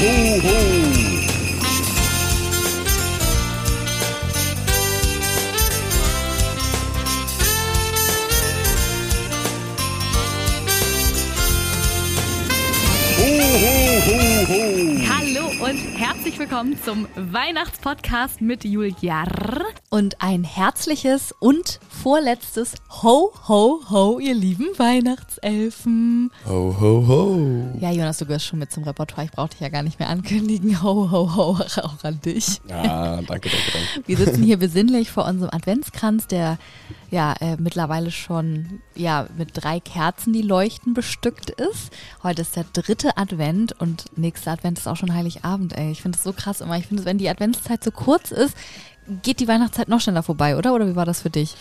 [0.00, 0.08] ho,
[0.40, 0.79] ho.
[16.30, 19.24] Herzlich willkommen zum Weihnachtspodcast mit Julia.
[19.88, 26.30] Und ein herzliches und vorletztes Ho, Ho, Ho, ihr lieben Weihnachtselfen.
[26.46, 27.78] Ho, ho, ho.
[27.80, 29.24] Ja, Jonas, du gehörst schon mit zum Repertoire.
[29.24, 30.80] Ich brauche dich ja gar nicht mehr ankündigen.
[30.84, 32.60] Ho, ho, ho, auch an dich.
[32.68, 34.06] Ja, danke, danke, danke.
[34.06, 36.58] Wir sitzen hier besinnlich vor unserem Adventskranz, der
[37.10, 41.90] ja äh, mittlerweile schon ja mit drei Kerzen, die leuchten, bestückt ist.
[42.22, 45.90] Heute ist der dritte Advent und nächster Advent ist auch schon Heiligabend, ey.
[45.90, 46.78] Ich finde es so krass immer.
[46.78, 48.54] Ich finde, wenn die Adventszeit so kurz ist,
[49.22, 50.74] geht die Weihnachtszeit noch schneller vorbei, oder?
[50.74, 51.56] Oder wie war das für dich?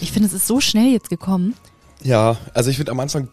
[0.00, 1.54] Ich finde, es ist so schnell jetzt gekommen.
[2.02, 3.28] Ja, also ich finde am Anfang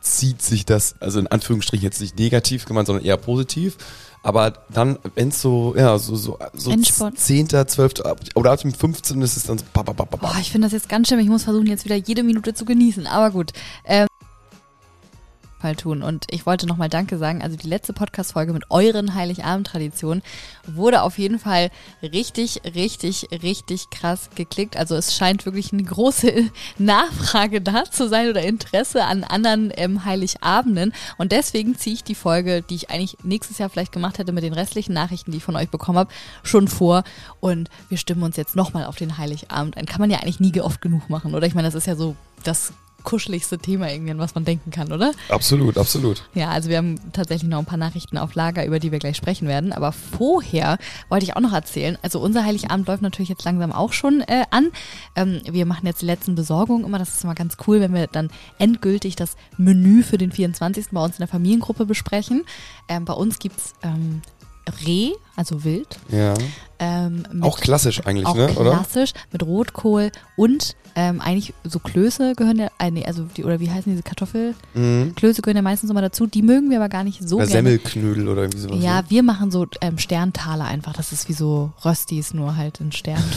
[0.00, 3.76] zieht sich das, also in Anführungsstrichen jetzt nicht negativ gemeint, sondern eher positiv.
[4.22, 7.18] Aber dann, wenn es so, ja, so, so, so Endspurt.
[7.18, 8.00] 10., 12.
[8.04, 9.20] ab- oder ab dem 15.
[9.22, 10.16] ist es dann so, ba, ba, ba, ba.
[10.16, 11.18] Boah, ich finde das jetzt ganz schlimm.
[11.20, 13.06] Ich muss versuchen, jetzt wieder jede Minute zu genießen.
[13.06, 13.52] Aber gut.
[13.84, 14.06] Ähm,
[15.62, 16.02] Fall tun.
[16.02, 17.42] Und ich wollte nochmal Danke sagen.
[17.42, 20.22] Also die letzte Podcast-Folge mit euren Heiligabend-Traditionen
[20.66, 21.70] wurde auf jeden Fall
[22.02, 24.76] richtig, richtig, richtig krass geklickt.
[24.76, 30.04] Also es scheint wirklich eine große Nachfrage da zu sein oder Interesse an anderen ähm,
[30.04, 30.92] Heiligabenden.
[31.16, 34.44] Und deswegen ziehe ich die Folge, die ich eigentlich nächstes Jahr vielleicht gemacht hätte mit
[34.44, 37.04] den restlichen Nachrichten, die ich von euch bekommen habe, schon vor.
[37.40, 39.86] Und wir stimmen uns jetzt nochmal auf den Heiligabend ein.
[39.86, 41.46] Kann man ja eigentlich nie oft genug machen, oder?
[41.46, 42.72] Ich meine, das ist ja so das
[43.04, 45.12] kuscheligste Thema irgendwie, an was man denken kann, oder?
[45.28, 46.22] Absolut, absolut.
[46.34, 49.16] Ja, also wir haben tatsächlich noch ein paar Nachrichten auf Lager, über die wir gleich
[49.16, 49.72] sprechen werden.
[49.72, 50.78] Aber vorher
[51.08, 54.44] wollte ich auch noch erzählen, also unser Heiligabend läuft natürlich jetzt langsam auch schon äh,
[54.50, 54.70] an.
[55.16, 56.98] Ähm, wir machen jetzt die letzten Besorgungen immer.
[56.98, 60.86] Das ist immer ganz cool, wenn wir dann endgültig das Menü für den 24.
[60.90, 62.44] bei uns in der Familiengruppe besprechen.
[62.88, 64.22] Ähm, bei uns gibt's ähm,
[64.86, 65.98] Reh, also Wild.
[66.10, 66.34] Ja.
[66.78, 68.52] Ähm, mit Auch klassisch eigentlich, auch ne?
[68.56, 68.72] Oder?
[68.72, 73.60] klassisch mit Rotkohl und ähm, eigentlich so Klöße gehören ja, äh, nee, also die, oder
[73.60, 75.14] wie heißen diese Kartoffelklöße Mhm.
[75.42, 76.26] gehören ja meistens immer dazu.
[76.26, 77.70] Die mögen wir aber gar nicht so Oder gerne.
[77.70, 78.82] Semmelknödel oder irgendwie sowas.
[78.82, 79.04] Ja, ne?
[79.08, 80.92] wir machen so ähm, Sterntaler einfach.
[80.92, 83.22] Das ist wie so Röstis, nur halt in Stern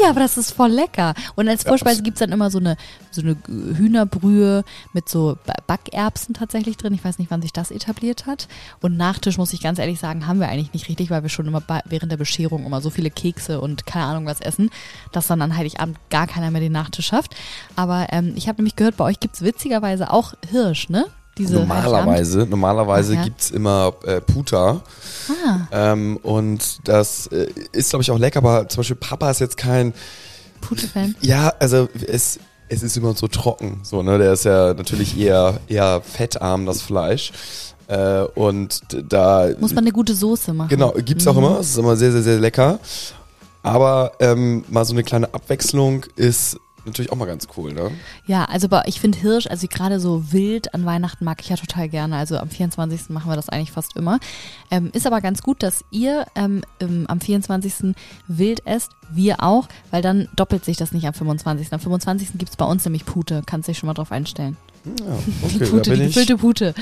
[0.00, 1.14] ja, aber das ist voll lecker.
[1.34, 2.76] Und als Vorspeise gibt's dann immer so eine,
[3.10, 6.94] so eine Hühnerbrühe mit so Ba- Backerbsen tatsächlich drin.
[6.94, 8.48] Ich weiß nicht, wann sich das etabliert hat.
[8.80, 11.46] Und Nachtisch, muss ich ganz ehrlich sagen, haben wir eigentlich nicht richtig, weil wir schon
[11.46, 14.70] immer während der Bescherung immer so viele Kekse und keine Ahnung was essen,
[15.12, 17.34] dass dann an Heiligabend gar keiner mehr den Nachtisch schafft.
[17.76, 21.06] Aber ähm, ich habe nämlich gehört, bei euch gibt's witzigerweise auch Hirsch, ne?
[21.36, 21.56] Diese.
[21.56, 23.24] Normalerweise, normalerweise ja.
[23.24, 24.82] gibt's immer äh, Puta.
[25.28, 25.60] Ah.
[25.72, 29.56] Ähm, und das äh, ist, glaube ich, auch lecker, aber zum Beispiel Papa ist jetzt
[29.56, 29.92] kein,
[30.60, 31.16] Pute-Fan.
[31.20, 34.18] ja, also es, es ist immer so trocken, so, ne?
[34.18, 37.32] Der ist ja natürlich eher, eher fettarm, das Fleisch.
[37.88, 38.80] Äh, und
[39.10, 40.68] da Muss man eine gute Soße machen.
[40.68, 41.60] Genau, gibt's auch immer.
[41.60, 42.78] Es ist immer sehr, sehr, sehr lecker.
[43.62, 47.90] Aber ähm, mal so eine kleine Abwechslung ist natürlich auch mal ganz cool, ne?
[48.26, 51.88] Ja, also ich finde Hirsch, also gerade so wild an Weihnachten mag ich ja total
[51.88, 52.16] gerne.
[52.16, 53.10] Also am 24.
[53.10, 54.18] machen wir das eigentlich fast immer.
[54.70, 56.62] Ähm, ist aber ganz gut, dass ihr ähm,
[57.06, 57.94] am 24.
[58.28, 61.72] wild esst, wir auch, weil dann doppelt sich das nicht am 25.
[61.72, 62.32] Am 25.
[62.34, 64.56] gibt's bei uns nämlich Pute, kannst dich schon mal drauf einstellen.
[64.84, 65.18] Ja,
[65.50, 66.74] Die okay, Pute, da bin die gefüllte Pute.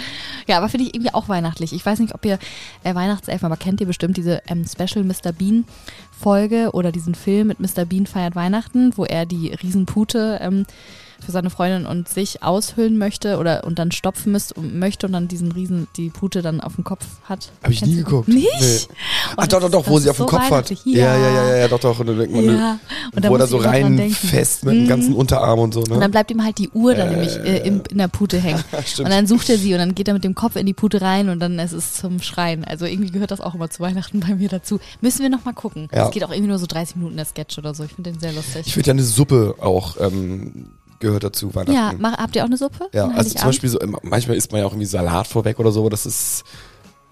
[0.46, 1.72] Ja, aber finde ich irgendwie auch weihnachtlich.
[1.72, 2.38] Ich weiß nicht, ob ihr
[2.82, 5.32] äh, Weihnachtselfen, aber kennt ihr bestimmt diese ähm, Special Mr.
[5.32, 5.64] Bean
[6.10, 7.84] Folge oder diesen Film mit Mr.
[7.84, 10.66] Bean feiert Weihnachten, wo er die Riesenpute ähm,
[11.22, 15.28] für seine Freundin und sich aushüllen möchte oder und dann stopfen müsst, möchte und dann
[15.28, 17.50] diesen Riesen, die Pute dann auf dem Kopf hat.
[17.62, 18.28] Hab ich Kennst nie geguckt.
[18.28, 18.48] Nicht?
[18.60, 18.78] Nee.
[19.36, 20.70] Ach doch, doch, doch, wo sie auf dem so Kopf hat.
[20.84, 21.98] Ja, ja, ja, ja, ja, doch, doch.
[22.00, 22.78] Und dann denkt man, Ja.
[23.14, 24.88] Und da wo er muss so rein fest mit dem Mhm.
[24.88, 25.94] ganzen Unterarm und so, ne?
[25.94, 28.62] Und dann bleibt ihm halt die Uhr da nämlich äh, in, in der Pute hängen.
[28.98, 31.00] Und dann sucht er sie und dann geht er mit dem Kopf in die Pute
[31.00, 32.64] rein und dann ist es zum Schreien.
[32.64, 34.80] Also irgendwie gehört das auch immer zu Weihnachten bei mir dazu.
[35.00, 35.88] Müssen wir noch mal gucken.
[35.90, 36.08] Es Ja.
[36.10, 37.84] geht auch irgendwie nur so 30 Minuten der Sketch oder so.
[37.84, 38.66] Ich finde den sehr lustig.
[38.66, 40.66] ich finde ja eine Suppe auch ähm,
[41.02, 41.74] gehört dazu, Weihnachten.
[41.74, 42.88] ja, mach, habt ihr auch eine Suppe?
[42.92, 43.48] Ja, also zum?
[43.48, 46.44] Beispiel so, manchmal isst man ja auch irgendwie Salat vorweg oder so, das ist,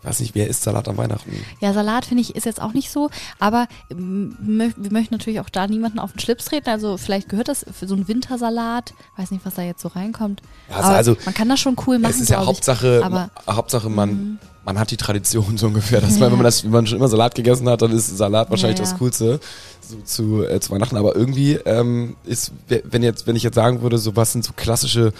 [0.03, 1.31] weiß nicht, wer isst Salat an Weihnachten?
[1.61, 5.49] Ja, Salat finde ich ist jetzt auch nicht so, aber mö- wir möchten natürlich auch
[5.51, 6.71] da niemanden auf den Schlips treten.
[6.71, 8.95] Also vielleicht gehört das für so einen Wintersalat.
[9.17, 10.41] Weiß nicht, was da jetzt so reinkommt.
[10.71, 12.13] Ja, aber also- man kann das schon cool machen.
[12.13, 12.49] es ist ja glaub ich.
[12.57, 13.57] Hauptsache, Aber Mhm.
[13.57, 16.01] Hauptsache man, man hat die Tradition so ungefähr.
[16.01, 18.51] Dass man, wenn man das, wenn man schon immer Salat gegessen hat, dann ist Salat
[18.51, 18.91] wahrscheinlich Ja, ja.
[18.91, 19.41] das Coolste
[19.81, 20.97] so zu, äh, zu Weihnachten.
[20.97, 24.53] Aber irgendwie ähm, ist, wenn jetzt, wenn ich jetzt sagen würde, so was sind so
[24.55, 25.13] klassische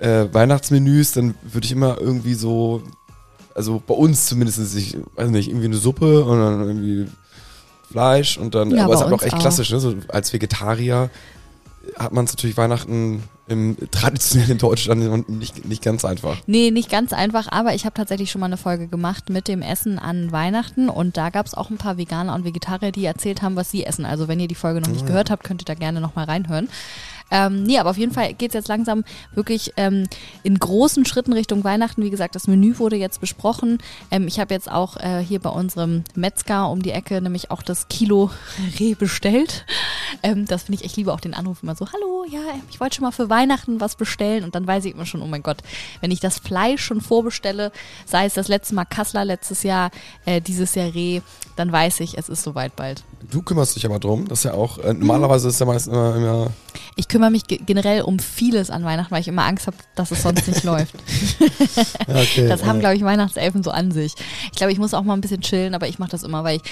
[0.00, 2.82] äh, Weihnachtsmenüs, dann würde ich immer irgendwie so,
[3.54, 7.06] also bei uns zumindest, ich weiß nicht, irgendwie eine Suppe und dann irgendwie
[7.90, 9.38] Fleisch und dann, Ja, aber es ist aber auch echt auch.
[9.40, 9.80] klassisch, ne?
[9.80, 11.10] So als Vegetarier
[11.96, 16.36] hat man es natürlich Weihnachten im traditionell in Deutschland nicht, nicht ganz einfach.
[16.46, 19.62] Nee, nicht ganz einfach, aber ich habe tatsächlich schon mal eine Folge gemacht mit dem
[19.62, 23.42] Essen an Weihnachten und da gab es auch ein paar Veganer und Vegetarier, die erzählt
[23.42, 24.04] haben, was sie essen.
[24.04, 25.06] Also wenn ihr die Folge noch nicht Ah.
[25.08, 26.68] gehört habt, könnt ihr da gerne nochmal reinhören.
[27.30, 29.04] Ähm, nee, aber auf jeden Fall geht's jetzt langsam
[29.34, 30.08] wirklich ähm,
[30.44, 32.02] in großen Schritten Richtung Weihnachten.
[32.02, 33.80] Wie gesagt, das Menü wurde jetzt besprochen.
[34.10, 37.60] Ähm, ich habe jetzt auch äh, hier bei unserem Metzger um die Ecke nämlich auch
[37.62, 38.30] das Kilo
[38.80, 39.66] Reh bestellt.
[40.22, 42.40] Ähm, das finde ich, ich liebe auch den Anruf immer so, hallo, ja,
[42.70, 45.26] ich wollte schon mal für Weihnachten was bestellen und dann weiß ich immer schon, oh
[45.26, 45.58] mein Gott,
[46.00, 47.70] wenn ich das Fleisch schon vorbestelle,
[48.06, 49.90] sei es das letzte Mal Kassler letztes Jahr,
[50.24, 51.20] äh, dieses Jahr Reh,
[51.56, 53.02] dann weiß ich, es ist soweit bald.
[53.30, 54.28] Du kümmerst dich aber drum.
[54.28, 56.50] Das ist ja auch, äh, normalerweise ist ja meist immer, immer
[56.96, 60.10] Ich kümmere mich ge- generell um vieles an Weihnachten, weil ich immer Angst habe, dass
[60.12, 60.94] es sonst nicht läuft.
[62.08, 64.14] okay, Das haben, glaube ich, Weihnachtselfen so an sich.
[64.52, 66.56] Ich glaube, ich muss auch mal ein bisschen chillen, aber ich mache das immer, weil
[66.56, 66.62] ich,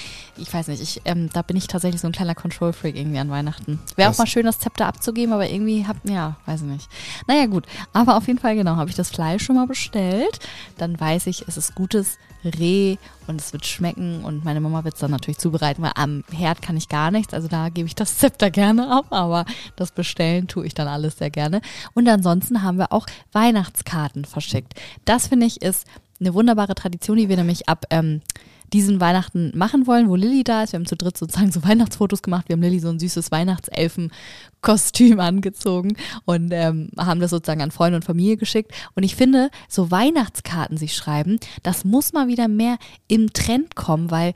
[0.47, 3.29] ich weiß nicht, ich, ähm, da bin ich tatsächlich so ein kleiner Control-Freak irgendwie an
[3.29, 3.79] Weihnachten.
[3.97, 6.89] Wäre auch mal schön, das Zepter abzugeben, aber irgendwie hab, ja, weiß ich nicht.
[7.27, 7.65] Naja, gut.
[7.93, 10.39] Aber auf jeden Fall, genau, habe ich das Fleisch schon mal bestellt.
[10.77, 14.93] Dann weiß ich, es ist gutes Reh und es wird schmecken und meine Mama wird
[14.93, 17.95] es dann natürlich zubereiten, weil am Herd kann ich gar nichts, also da gebe ich
[17.95, 19.45] das Zepter gerne ab, aber
[19.75, 21.61] das Bestellen tue ich dann alles sehr gerne.
[21.93, 24.75] Und ansonsten haben wir auch Weihnachtskarten verschickt.
[25.05, 25.87] Das finde ich ist
[26.19, 28.21] eine wunderbare Tradition, die wir nämlich ab ähm,
[28.73, 30.73] diesen Weihnachten machen wollen, wo Lilly da ist.
[30.73, 32.49] Wir haben zu dritt sozusagen so Weihnachtsfotos gemacht.
[32.49, 37.97] Wir haben Lilly so ein süßes Weihnachtselfen-Kostüm angezogen und ähm, haben das sozusagen an Freunde
[37.97, 38.71] und Familie geschickt.
[38.95, 42.77] Und ich finde, so Weihnachtskarten sich schreiben, das muss mal wieder mehr
[43.07, 44.33] im Trend kommen, weil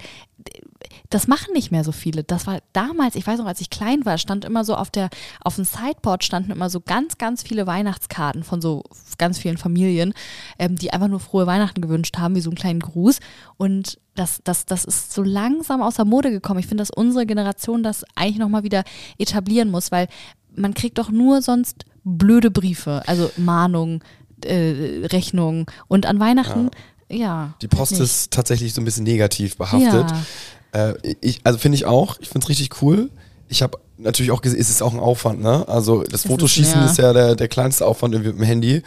[1.10, 2.24] das machen nicht mehr so viele.
[2.24, 5.10] Das war damals, ich weiß noch, als ich klein war, stand immer so auf der,
[5.44, 8.83] auf dem Sideboard standen immer so ganz, ganz viele Weihnachtskarten von so
[9.18, 10.13] ganz vielen Familien,
[10.60, 13.19] ähm, die einfach nur frohe Weihnachten gewünscht haben, wie so einen kleinen Gruß.
[13.57, 16.60] Und das, das, das ist so langsam aus der Mode gekommen.
[16.60, 18.83] Ich finde, dass unsere Generation das eigentlich nochmal wieder
[19.18, 20.07] etablieren muss, weil
[20.56, 24.04] man kriegt doch nur sonst blöde Briefe, also Mahnungen,
[24.44, 25.66] äh, Rechnungen.
[25.88, 26.69] Und an Weihnachten,
[27.12, 27.54] ja.
[27.62, 30.12] Die Post ist tatsächlich so ein bisschen negativ behaftet.
[30.12, 30.24] Ja.
[30.71, 32.18] Äh, ich, also finde ich auch.
[32.19, 33.09] Ich finde es richtig cool.
[33.47, 35.68] Ich habe natürlich auch gesehen, es ist auch ein Aufwand, ne?
[35.68, 36.91] Also das Fotoschießen ist, ja.
[36.91, 38.83] ist ja der, der kleinste Aufwand irgendwie mit dem Handy.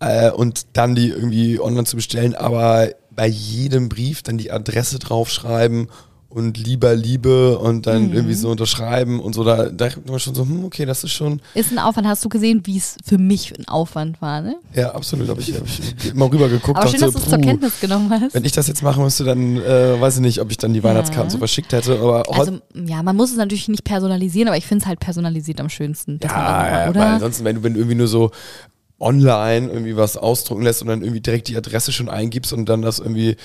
[0.00, 4.98] Äh, und dann die irgendwie online zu bestellen, aber bei jedem Brief dann die Adresse
[4.98, 5.88] draufschreiben
[6.30, 8.12] und lieber Liebe und dann Mhm.
[8.12, 11.12] irgendwie so unterschreiben und so, da, da denkt man schon so, hm, okay, das ist
[11.12, 12.06] schon, Ist ein Aufwand.
[12.06, 14.56] Hast du gesehen, wie es für mich ein Aufwand war, ne?
[14.74, 16.76] ja, absolut, habe ich, hab ich immer rüber geguckt.
[16.78, 18.34] Aber schön, dass dachte du es zur Kenntnis genommen hast.
[18.34, 20.82] Wenn ich das jetzt machen müsste, dann äh, weiß ich nicht, ob ich dann die
[20.84, 21.98] Weihnachtskarten so verschickt hätte.
[21.98, 25.60] Aber Also, ja, man muss es natürlich nicht personalisieren, aber ich finde es halt personalisiert
[25.62, 26.20] am schönsten.
[26.22, 27.06] ja, ja, einfach- weil oder?
[27.14, 28.30] ansonsten, wenn du, wenn du irgendwie nur so
[29.00, 32.82] online irgendwie was ausdrucken lässt und dann irgendwie direkt die Adresse schon eingibst und dann
[32.82, 33.36] das irgendwie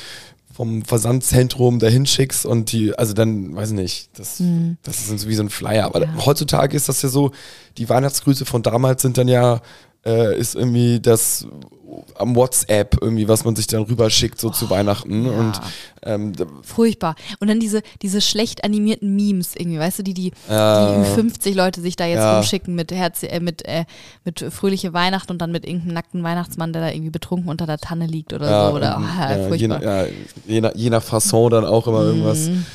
[0.53, 4.41] vom Versandzentrum dahin schickst und die, also dann, weiß ich nicht, das,
[4.83, 5.85] das ist wie so ein Flyer.
[5.85, 6.03] Aber.
[6.03, 6.25] Ja.
[6.25, 7.31] heutzutage ist das ja so,
[7.77, 9.61] die Weihnachtsgrüße von damals sind dann ja,
[10.05, 11.47] äh, ist irgendwie das
[12.15, 15.27] am WhatsApp irgendwie, was man sich dann rüberschickt, so zu Weihnachten.
[15.27, 15.38] Oh, ja.
[15.38, 15.61] Und
[16.03, 16.33] ähm,
[16.63, 17.15] Furchtbar.
[17.39, 21.03] Und dann diese, diese schlecht animierten Memes irgendwie, weißt du, die die, Ja.
[21.03, 22.35] die 50 Leute sich da jetzt Ja.
[22.38, 23.85] rumschicken mit Herz, äh, mit, äh,
[24.25, 27.77] mit fröhliche Weihnachten und dann mit irgendeinem nackten Weihnachtsmann, der da irgendwie betrunken unter der
[27.77, 28.75] Tanne liegt oder ja, so.
[28.75, 30.07] Oder, oh, ja, je, furchtbar.
[30.47, 32.65] je, nach, je nach Fasson dann auch immer irgendwas, Mhm.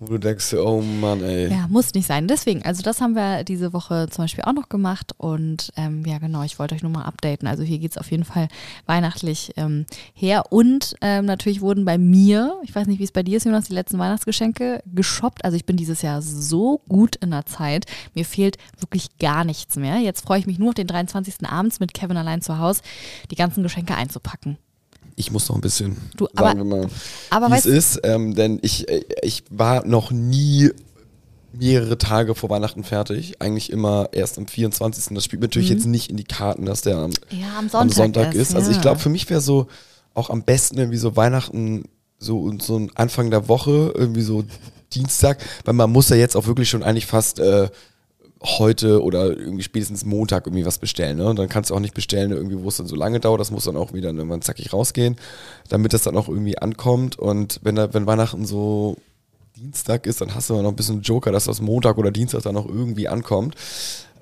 [0.00, 1.50] Wo du denkst, oh Mann, ey.
[1.50, 2.28] Ja, muss nicht sein.
[2.28, 6.18] Deswegen, also das haben wir diese Woche zum Beispiel auch noch gemacht und ähm, ja
[6.18, 7.48] genau, ich wollte euch nur mal updaten.
[7.48, 8.48] Also hier geht's auf jeden Fall
[8.86, 13.22] weihnachtlich ähm, her und ähm, natürlich wurden bei mir, ich weiß nicht, wie es bei
[13.22, 15.44] dir ist, Jonas, die letzten Weihnachtsgeschenke geshoppt.
[15.44, 17.86] Also ich bin dieses Jahr so gut in der Zeit.
[18.14, 19.98] Mir fehlt wirklich gar nichts mehr.
[19.98, 21.48] Jetzt freue ich mich nur auf den 23.
[21.48, 22.82] abends mit Kevin allein zu Hause,
[23.30, 24.58] die ganzen Geschenke einzupacken.
[25.18, 26.88] Ich muss noch ein bisschen, Du, aber- sagen wir mal,
[27.30, 30.70] aber es ist, ähm, denn ich, äh, ich war noch nie
[31.52, 33.40] mehrere Tage vor Weihnachten fertig.
[33.42, 35.14] Eigentlich immer erst am 24.
[35.14, 37.94] Das spielt natürlich jetzt nicht in die Karten, dass der am, Ja, am am Sonntag,
[37.96, 38.50] Sonntag ist.
[38.50, 38.54] ist.
[38.54, 38.82] Also ich ja.
[38.82, 39.66] glaube, für mich wäre so
[40.14, 41.84] auch am besten irgendwie so Weihnachten
[42.18, 44.44] so so ein Anfang der Woche, irgendwie so
[44.92, 47.68] Dienstag, weil man muss ja jetzt auch wirklich schon eigentlich fast äh,
[48.44, 51.16] heute oder irgendwie spätestens Montag irgendwie was bestellen.
[51.18, 51.26] Ne?
[51.26, 53.40] Und dann kannst du auch nicht bestellen, irgendwie, wo es dann so lange dauert.
[53.40, 55.16] Das muss dann auch wieder irgendwann zackig rausgehen,
[55.68, 57.18] damit das dann auch irgendwie ankommt.
[57.18, 58.96] Und wenn, da, wenn Weihnachten so
[59.56, 62.54] Dienstag ist, dann hast du noch ein bisschen Joker, dass das Montag oder Dienstag dann
[62.54, 63.56] noch irgendwie ankommt.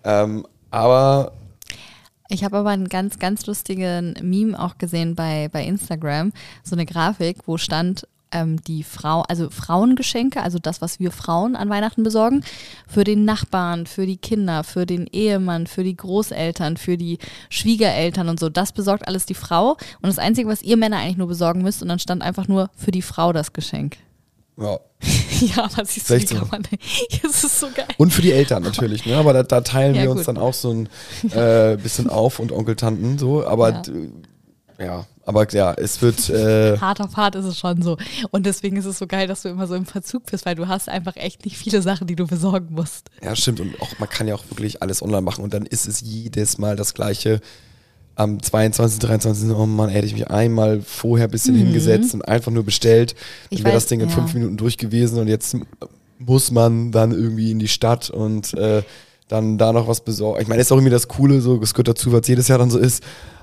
[0.03, 1.33] Ähm, aber
[2.29, 6.33] Ich habe aber einen ganz, ganz lustigen Meme auch gesehen bei, bei Instagram.
[6.65, 11.57] So eine Grafik, wo stand ähm, die Frau, also Frauengeschenke, also das, was wir Frauen
[11.57, 12.43] an Weihnachten besorgen,
[12.89, 17.19] für den Nachbarn, für die Kinder, für den Ehemann, für die Großeltern, für die
[17.51, 18.49] Schwiegereltern und so.
[18.49, 19.73] Das besorgt alles die Frau.
[20.03, 22.71] Und das Einzige, was ihr Männer eigentlich nur besorgen müsst, und dann stand einfach nur
[22.77, 23.97] für die Frau das Geschenk.
[24.59, 24.79] ja,
[25.55, 26.39] Ja, aber siehst du, wie 16.
[26.39, 26.63] kann man
[27.23, 27.87] Das ist so geil.
[27.99, 29.17] Und für die Eltern natürlich, ne?
[29.17, 30.29] Aber da, da teilen Ja, wir uns gut.
[30.29, 30.89] dann auch so ein
[31.31, 33.47] äh, bisschen auf und Onkel, Tanten so.
[33.47, 33.83] Aber
[34.79, 37.99] ja, aber ja, es wird äh, Hart auf hart ist es schon so.
[38.31, 40.69] Und deswegen ist es so geil, dass du immer so im Verzug bist, weil du
[40.69, 43.11] hast einfach echt nicht viele Sachen, die du besorgen musst.
[43.23, 43.61] Ja, stimmt.
[43.61, 46.59] Und auch, man kann ja auch wirklich alles online machen und dann ist es jedes
[46.59, 47.41] Mal das Gleiche.
[48.15, 49.51] Am 22., 23.
[49.51, 53.15] Oh Mann, hätte ich mich einmal vorher ein bisschen hingesetzt und einfach nur bestellt.
[53.15, 53.47] Mhm.
[53.51, 54.15] Ich Dann wäre das Ding in ja.
[54.15, 55.57] fünf Minuten durch gewesen und jetzt
[56.19, 58.83] muss man dann irgendwie in die Stadt und äh,
[59.29, 60.41] dann da noch was besorgen.
[60.41, 62.71] Ich meine, ist auch irgendwie das Coole, so, es gehört dazu, was jedes Jahr dann
[62.71, 63.03] so ist.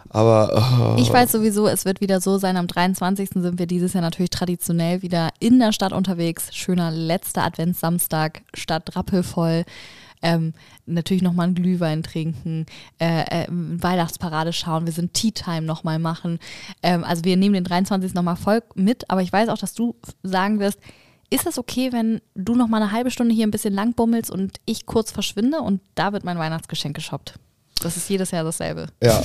[0.09, 2.55] Aber oh, Ich weiß sowieso, es wird wieder so sein.
[2.55, 3.31] Am 23.
[3.33, 6.55] sind wir dieses Jahr natürlich traditionell wieder in der Stadt unterwegs.
[6.55, 9.65] Schöner letzter Adventssamstag, Stadt rappelvoll.
[10.21, 10.53] Ähm,
[10.85, 12.65] natürlich nochmal einen Glühwein trinken,
[12.97, 16.39] äh, äh, Weihnachtsparade schauen, wir sind Tea Time nochmal machen.
[16.81, 18.13] Ähm, also wir nehmen den 23.
[18.13, 20.79] nochmal voll mit, aber ich weiß auch, dass du sagen wirst,
[21.29, 24.57] ist das okay, wenn du nochmal eine halbe Stunde hier ein bisschen lang bummelst und
[24.65, 27.35] ich kurz verschwinde und da wird mein Weihnachtsgeschenk geshoppt?
[27.81, 28.87] Das ist jedes Jahr dasselbe.
[29.03, 29.21] Ja,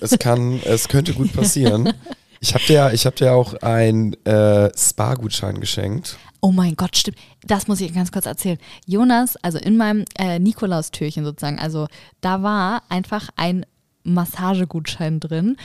[0.00, 1.92] es kann, es könnte gut passieren.
[2.40, 6.18] Ich habe dir, ja- ich hab dir auch einen äh, Spa-Gutschein geschenkt.
[6.40, 7.16] Oh mein Gott, stimmt.
[7.46, 8.58] Das muss ich ganz kurz erzählen.
[8.84, 11.86] Jonas, also in meinem äh, Nikolaustürchen sozusagen, also
[12.20, 13.64] da war einfach ein
[14.04, 15.56] Massagegutschein drin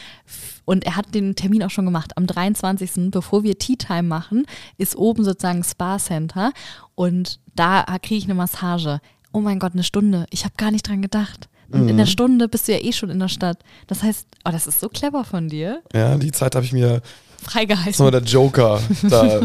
[0.65, 2.17] und er hat den Termin auch schon gemacht.
[2.17, 4.45] Am 23., bevor wir Tea Time machen,
[4.77, 6.51] ist oben sozusagen Spa Center
[6.95, 8.99] und da kriege ich eine Massage.
[9.31, 10.25] Oh mein Gott, eine Stunde.
[10.29, 11.49] Ich habe gar nicht dran gedacht.
[11.69, 13.59] Und in der Stunde bist du ja eh schon in der Stadt.
[13.87, 15.81] Das heißt, oh, das ist so clever von dir.
[15.93, 17.01] Ja, die Zeit habe ich mir.
[17.01, 17.01] Das
[17.41, 17.91] ist Freigehalten.
[17.91, 18.81] nochmal der Joker.
[19.09, 19.41] Da,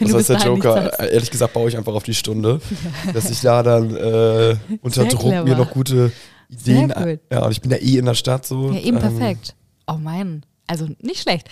[0.00, 0.98] was heißt der Joker?
[1.00, 2.60] Ehrlich gesagt baue ich einfach auf die Stunde,
[3.12, 6.12] dass ich da dann äh, unter Sehr Druck mir noch gute
[6.48, 6.92] Ideen.
[6.94, 7.20] Sehr gut.
[7.30, 8.70] Ja, und ich bin ja eh in der Stadt so.
[8.70, 9.54] Ja, eben ähm, perfekt.
[9.86, 11.48] Oh mein, also nicht schlecht.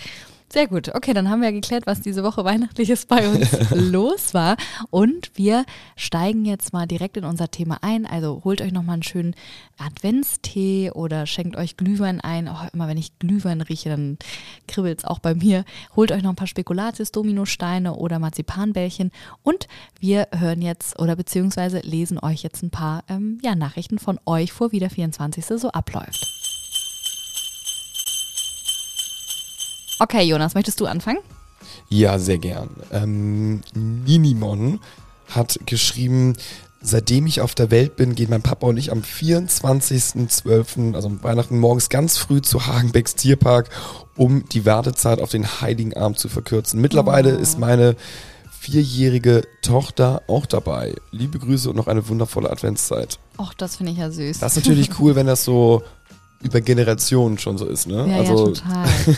[0.53, 0.95] Sehr gut.
[0.95, 4.59] Okay, dann haben wir geklärt, was diese Woche Weihnachtliches bei uns los war.
[4.91, 5.65] Und wir
[5.97, 8.05] steigen jetzt mal direkt in unser Thema ein.
[8.05, 9.35] Also holt euch nochmal einen schönen
[9.79, 12.49] Adventstee oder schenkt euch Glühwein ein.
[12.49, 14.19] Oh, immer wenn ich Glühwein rieche, dann
[14.69, 15.65] kribbelt es auch bei mir.
[15.97, 19.11] Holt euch noch ein paar Spekulatius, Dominosteine oder Marzipanbällchen.
[19.43, 19.69] Und
[20.01, 24.53] wir hören jetzt oder beziehungsweise lesen euch jetzt ein paar ähm, ja, Nachrichten von euch
[24.53, 25.47] vor, wie der 24.
[25.47, 26.42] so abläuft.
[30.03, 31.21] Okay, Jonas, möchtest du anfangen?
[31.89, 32.71] Ja, sehr gern.
[32.91, 34.81] Ähm, Ninimon
[35.29, 36.35] hat geschrieben,
[36.81, 41.23] seitdem ich auf der Welt bin, gehen mein Papa und ich am 24.12., also am
[41.23, 43.71] Weihnachten morgens ganz früh zu Hagenbecks Tierpark,
[44.17, 46.81] um die Wartezeit auf den Heiligen Abend zu verkürzen.
[46.81, 47.41] Mittlerweile Oh.
[47.41, 47.95] ist meine
[48.59, 50.95] vierjährige Tochter auch dabei.
[51.13, 53.19] Liebe Grüße und noch eine wundervolle Adventszeit.
[53.39, 54.39] Och, das finde ich ja süß.
[54.41, 55.83] Das ist natürlich cool, wenn das so
[56.43, 58.07] über Generationen schon so ist, ne?
[58.09, 58.89] ja, also, ja, total.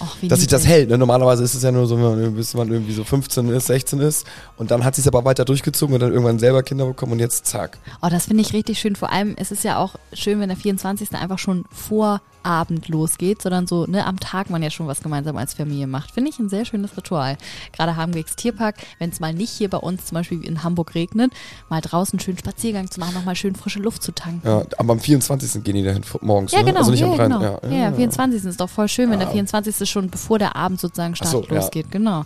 [0.00, 0.90] Och, dass sich das hält.
[0.90, 0.98] Ne?
[0.98, 4.00] Normalerweise ist es ja nur so, wenn man, bis man irgendwie so 15 ist, 16
[4.00, 7.12] ist und dann hat sie es aber weiter durchgezogen und dann irgendwann selber Kinder bekommen
[7.12, 7.78] und jetzt zack.
[8.02, 8.96] Oh, das finde ich richtig schön.
[8.96, 11.14] Vor allem ist es ja auch schön, wenn der 24.
[11.14, 15.36] einfach schon vor Abend losgeht, sondern so, ne, am Tag man ja schon was gemeinsam
[15.36, 16.12] als Familie macht.
[16.12, 17.36] Finde ich ein sehr schönes Ritual.
[17.72, 21.32] Gerade Hagenbecks Tierpark, wenn es mal nicht hier bei uns zum Beispiel in Hamburg regnet,
[21.68, 24.46] mal draußen einen schönen Spaziergang zu machen, nochmal schön frische Luft zu tanken.
[24.46, 25.62] Ja, aber am 24.
[25.64, 26.66] gehen die dahin morgens, Ja, ne?
[26.66, 26.78] genau.
[26.80, 27.24] Also nicht ja, am 3.
[27.24, 27.42] genau.
[27.42, 28.44] Ja, Ja, ja, 24.
[28.44, 29.88] ist doch voll schön, wenn der 24.
[29.88, 31.56] schon bevor der Abend sozusagen so, Start ja.
[31.56, 31.90] losgeht.
[31.90, 32.24] Genau.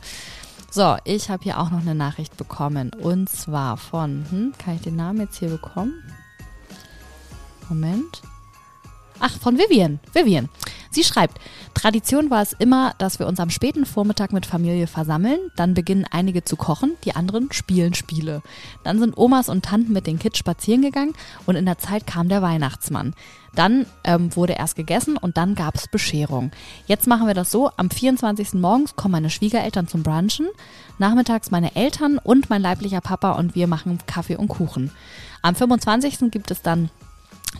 [0.70, 2.90] So, ich habe hier auch noch eine Nachricht bekommen.
[3.00, 5.94] Und zwar von, hm, kann ich den Namen jetzt hier bekommen?
[7.68, 8.22] Moment.
[9.18, 9.98] Ach, von Vivian.
[10.12, 10.48] Vivian.
[10.90, 11.38] Sie schreibt,
[11.74, 15.38] Tradition war es immer, dass wir uns am späten Vormittag mit Familie versammeln.
[15.56, 18.42] Dann beginnen einige zu kochen, die anderen spielen Spiele.
[18.84, 22.28] Dann sind Omas und Tanten mit den Kids spazieren gegangen und in der Zeit kam
[22.28, 23.14] der Weihnachtsmann.
[23.54, 26.50] Dann ähm, wurde erst gegessen und dann gab es Bescherung.
[26.86, 28.54] Jetzt machen wir das so, am 24.
[28.54, 30.46] morgens kommen meine Schwiegereltern zum Brunchen,
[30.98, 34.90] nachmittags meine Eltern und mein leiblicher Papa und wir machen Kaffee und Kuchen.
[35.40, 36.30] Am 25.
[36.30, 36.90] gibt es dann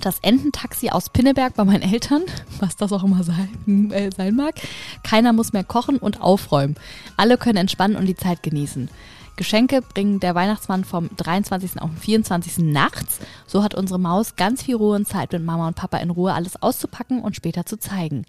[0.01, 2.23] das Ententaxi aus Pinneberg bei meinen Eltern,
[2.61, 4.55] was das auch immer sein, äh, sein mag.
[5.03, 6.77] Keiner muss mehr kochen und aufräumen.
[7.17, 8.89] Alle können entspannen und die Zeit genießen.
[9.37, 11.81] Geschenke bringen der Weihnachtsmann vom 23.
[11.81, 12.59] auf den 24.
[12.59, 13.21] nachts.
[13.47, 16.33] So hat unsere Maus ganz viel Ruhe und Zeit mit Mama und Papa in Ruhe
[16.33, 18.25] alles auszupacken und später zu zeigen.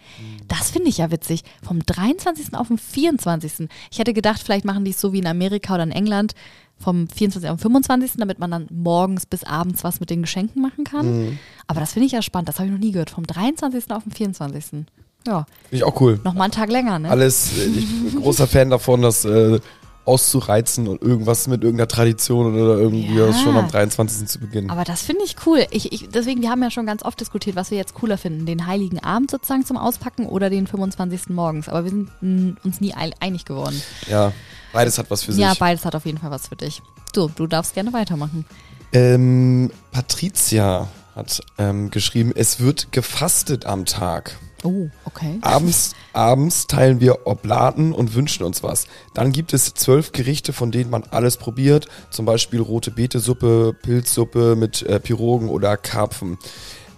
[0.48, 1.44] Das finde ich ja witzig.
[1.64, 2.54] Vom 23.
[2.54, 3.70] auf den 24.
[3.90, 6.36] Ich hätte gedacht, vielleicht machen die es so wie in Amerika oder in England
[6.80, 7.50] vom 24.
[7.50, 11.40] auf den 25., damit man dann morgens bis abends was mit den Geschenken machen kann.
[11.68, 12.50] Aber das finde ich ja spannend.
[12.50, 13.10] Das habe ich noch nie gehört.
[13.10, 13.92] Vom 23.
[13.92, 14.86] auf den 24.
[15.26, 16.20] Ja, Finde ich auch cool.
[16.24, 17.10] nochmal einen Tag länger, ne?
[17.10, 19.60] Alles, ich bin großer Fan davon, dass äh,
[20.08, 23.34] auszureizen und irgendwas mit irgendeiner Tradition oder irgendwie Ja.
[23.34, 24.28] schon am 23.
[24.28, 24.70] zu beginnen.
[24.70, 25.66] Aber das finde ich cool.
[25.72, 28.46] Ich, ich, deswegen, wir haben ja schon ganz oft diskutiert, was wir jetzt cooler finden.
[28.46, 31.30] Den Heiligen Abend sozusagen zum Auspacken oder den 25.
[31.30, 31.68] morgens.
[31.70, 33.82] Aber wir sind mm, uns nie ein- einig geworden.
[34.10, 34.32] ja,
[34.74, 35.42] beides hat was für sich.
[35.42, 36.82] Ja, beides hat auf jeden Fall was für dich.
[37.14, 38.46] So, du darfst gerne weitermachen.
[38.94, 44.38] ähm, Patricia hat ähm, geschrieben, es wird gefastet am Tag.
[44.64, 45.38] Oh, okay.
[45.42, 48.88] Abends, abends teilen wir Oblaten und wünschen uns was.
[49.14, 51.88] Dann gibt es zwölf Gerichte, von denen man alles probiert.
[52.10, 56.38] Zum Beispiel rote Betesuppe, Pilzsuppe mit äh, Pirogen oder Karpfen.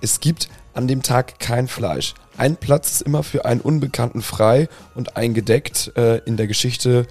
[0.01, 2.13] Es gibt an dem Tag kein Fleisch.
[2.37, 7.05] Ein Platz ist immer für einen Unbekannten frei und eingedeckt äh, in der Geschichte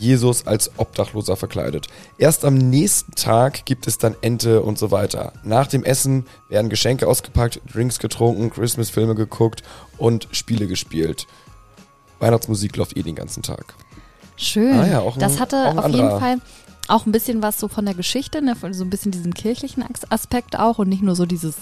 [0.00, 1.86] Jesus als Obdachloser verkleidet.
[2.18, 5.32] Erst am nächsten Tag gibt es dann Ente und so weiter.
[5.42, 9.62] Nach dem Essen werden Geschenke ausgepackt, Drinks getrunken, Christmas-Filme geguckt
[9.96, 11.26] und Spiele gespielt.
[12.20, 13.74] Weihnachtsmusik läuft eh den ganzen Tag.
[14.36, 14.74] Schön.
[14.78, 16.08] Ah ja, auch ein- das hatte auf jeden.
[16.20, 16.36] Fall
[16.88, 18.56] auch ein bisschen was so von der Geschichte, ne?
[18.72, 21.54] so ein bisschen diesen kirchlichen As- Aspekt auch und nicht nur so dieses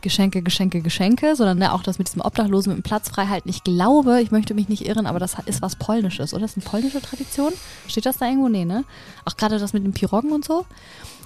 [0.00, 3.50] Geschenke, Geschenke, Geschenke, sondern ne, auch das mit diesem Obdachlosen mit dem Platzfreihalten.
[3.50, 6.42] Ich glaube, ich möchte mich nicht irren, aber das ist was Polnisches, oder?
[6.42, 7.52] Das ist eine polnische Tradition?
[7.88, 8.48] Steht das da irgendwo?
[8.48, 8.84] Nee, ne?
[9.24, 10.66] Auch gerade das mit den Piroggen und so?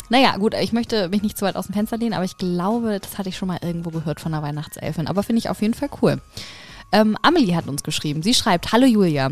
[0.09, 2.99] Naja, gut, ich möchte mich nicht zu weit aus dem Fenster lehnen, aber ich glaube,
[3.00, 5.07] das hatte ich schon mal irgendwo gehört von einer Weihnachtselfin.
[5.07, 6.21] Aber finde ich auf jeden Fall cool.
[6.93, 8.23] Ähm, Amelie hat uns geschrieben.
[8.23, 9.31] Sie schreibt, Hallo Julia.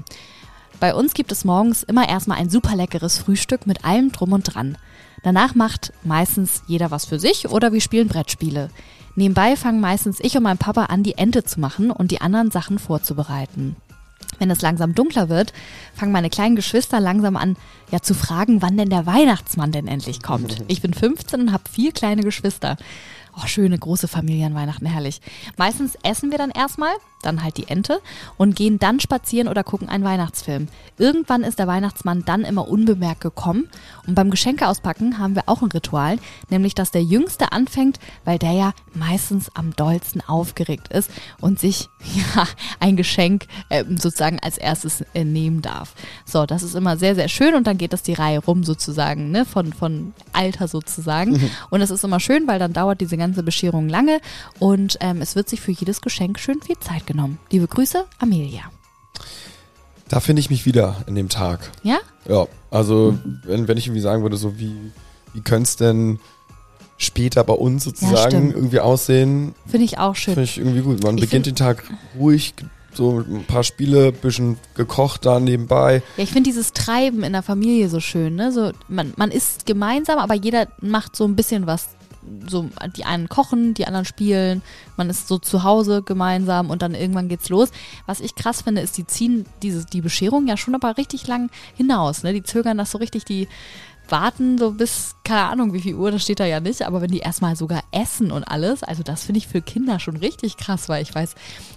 [0.80, 4.44] Bei uns gibt es morgens immer erstmal ein super leckeres Frühstück mit allem drum und
[4.44, 4.78] dran.
[5.22, 8.70] Danach macht meistens jeder was für sich oder wir spielen Brettspiele.
[9.20, 12.50] Nebenbei fangen meistens ich und mein Papa an, die Ente zu machen und die anderen
[12.50, 13.76] Sachen vorzubereiten.
[14.38, 15.52] Wenn es langsam dunkler wird,
[15.94, 17.58] fangen meine kleinen Geschwister langsam an,
[17.92, 20.64] ja zu fragen, wann denn der Weihnachtsmann denn endlich kommt.
[20.68, 22.78] Ich bin 15 und habe vier kleine Geschwister.
[23.36, 25.20] Oh, schöne große Familie an Weihnachten, herrlich.
[25.58, 28.00] Meistens essen wir dann erstmal, dann halt die Ente
[28.36, 30.68] und gehen dann spazieren oder gucken einen Weihnachtsfilm.
[30.98, 33.68] Irgendwann ist der Weihnachtsmann dann immer unbemerkt gekommen
[34.06, 38.38] und beim Geschenke auspacken haben wir auch ein Ritual, nämlich dass der Jüngste anfängt, weil
[38.38, 41.10] der ja meistens am dollsten aufgeregt ist
[41.40, 41.88] und sich
[42.34, 42.46] ja
[42.78, 45.94] ein Geschenk äh, sozusagen als erstes äh, nehmen darf.
[46.24, 49.30] So, das ist immer sehr, sehr schön und dann geht das die Reihe rum sozusagen,
[49.30, 51.50] ne, von, von Alter sozusagen.
[51.70, 54.20] Und es ist immer schön, weil dann dauert diese ganze Bescherung lange
[54.58, 57.38] und ähm, es wird sich für jedes Geschenk schön viel Zeit genommen.
[57.50, 58.62] Liebe Grüße, Amelia.
[60.08, 61.70] Da finde ich mich wieder in dem Tag.
[61.82, 61.98] Ja?
[62.28, 64.74] Ja, also wenn, wenn ich irgendwie sagen würde, so wie,
[65.34, 66.18] wie könnte es denn
[66.98, 68.54] später bei uns sozusagen stimmt.
[68.54, 70.34] irgendwie aussehen, Finde ich auch schön.
[70.34, 71.02] finde ich irgendwie gut.
[71.02, 71.84] Man Ich beginnt den Tag
[72.18, 72.54] ruhig,
[72.92, 76.02] so mit ein paar Spiele, bisschen gekocht da nebenbei.
[76.16, 78.52] Ja, ich finde dieses Treiben in der Familie so schön, ne?
[78.52, 81.88] So, man, man isst gemeinsam, aber jeder macht so ein bisschen was.
[82.48, 84.62] So, die einen kochen, die anderen spielen,
[84.96, 87.70] man ist so zu Hause gemeinsam und dann irgendwann geht's los.
[88.06, 91.50] Was ich krass finde, ist, die ziehen diese, die Bescherung ja schon aber richtig lang
[91.76, 92.32] hinaus, ne?
[92.32, 93.48] Die zögern das so richtig, die
[94.10, 97.10] warten so bis, keine Ahnung, wie viel Uhr, das steht da ja nicht, aber wenn
[97.10, 100.88] die erstmal sogar essen und alles, also das finde ich für Kinder schon richtig krass,
[100.88, 101.34] weil ich weiß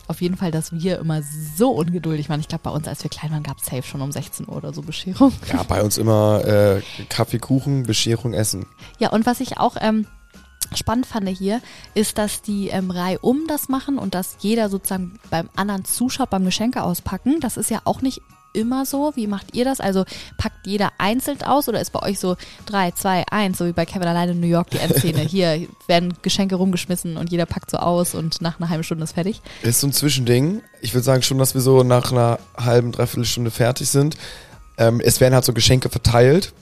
[0.08, 1.21] auf jeden Fall, dass wir immer
[1.56, 2.39] so ungeduldig waren.
[2.39, 4.56] Ich glaube, bei uns, als wir klein waren, gab es safe schon um 16 Uhr
[4.56, 5.32] oder so Bescherung.
[5.51, 8.65] Ja, bei uns immer äh, Kaffee, Kuchen, Bescherung, Essen.
[8.99, 10.08] Ja, und was ich auch ähm,
[10.77, 11.62] spannend fand hier,
[11.93, 16.45] ist, dass die ähm, reihum das machen und dass jeder sozusagen beim anderen zuschaut beim
[16.45, 17.39] Geschenke auspacken.
[17.39, 18.21] Das ist ja auch nicht
[18.53, 19.13] immer so.
[19.15, 19.79] Wie macht ihr das?
[19.79, 20.05] Also
[20.38, 22.36] packt jeder einzeln aus oder ist bei euch so
[22.67, 25.21] 3, 2, 1, so wie bei Kevin alleine in New York die Endszene?
[25.27, 29.13] Hier werden Geschenke rumgeschmissen und jeder packt so aus und nach einer halben Stunde ist
[29.13, 29.41] fertig.
[29.63, 30.62] Ist so ein Zwischending.
[30.81, 34.17] Ich würde sagen schon, dass wir so nach einer halben, dreiviertel Stunde fertig sind.
[34.77, 36.53] Ähm, es werden halt so Geschenke verteilt.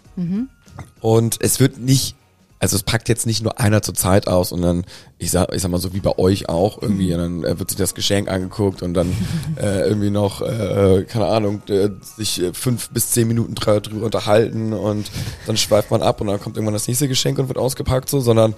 [1.00, 2.16] Und es wird nicht,
[2.62, 4.86] also es packt jetzt nicht nur einer zur Zeit aus und dann,
[5.18, 7.72] ich sag, ich sag mal so wie bei euch auch, irgendwie, und dann äh, wird
[7.72, 9.12] sich das Geschenk angeguckt und dann
[9.60, 14.06] äh, irgendwie noch, äh, keine Ahnung, äh, sich äh, fünf bis zehn Minuten drü- drüber
[14.06, 15.10] unterhalten und
[15.48, 18.20] dann schweift man ab und dann kommt irgendwann das nächste Geschenk und wird ausgepackt so,
[18.20, 18.54] sondern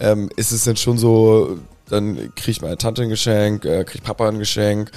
[0.00, 1.58] ähm, ist es dann schon so,
[1.90, 4.90] dann kriegt meine Tante ein Geschenk, äh, kriegt Papa ein Geschenk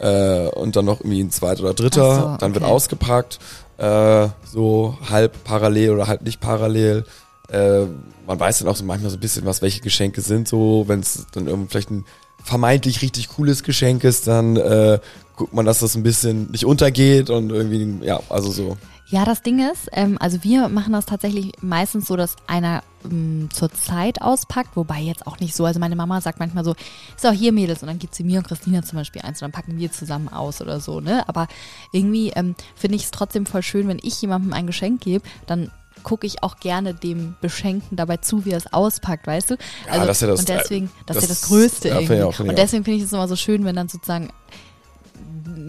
[0.00, 3.38] äh, und dann noch irgendwie ein zweiter oder dritter, so, dann wird ausgepackt,
[3.78, 7.04] äh, so halb parallel oder halb nicht parallel.
[7.48, 7.86] Äh,
[8.26, 11.00] man weiß dann auch so manchmal so ein bisschen, was welche Geschenke sind, so wenn
[11.00, 12.04] es dann irgendwie vielleicht ein
[12.42, 14.98] vermeintlich richtig cooles Geschenk ist, dann äh,
[15.36, 18.76] guckt man, dass das ein bisschen nicht untergeht und irgendwie, ja, also so.
[19.08, 23.50] Ja, das Ding ist, ähm, also wir machen das tatsächlich meistens so, dass einer ähm,
[23.52, 25.66] zur Zeit auspackt, wobei jetzt auch nicht so.
[25.66, 26.74] Also meine Mama sagt manchmal so,
[27.18, 29.52] so hier Mädels und dann gibt sie mir und Christina zum Beispiel eins und dann
[29.52, 31.28] packen wir zusammen aus oder so, ne?
[31.28, 31.46] Aber
[31.92, 35.70] irgendwie ähm, finde ich es trotzdem voll schön, wenn ich jemandem ein Geschenk gebe, dann
[36.02, 39.56] gucke ich auch gerne dem Beschenkten dabei zu, wie er es auspackt, weißt du?
[39.86, 42.22] Ja, das ist ja das- und deswegen, das, ist ja das- das Größte ja, irgendwie.
[42.22, 44.30] auch, und deswegen finde ich es immer so schön, wenn dann sozusagen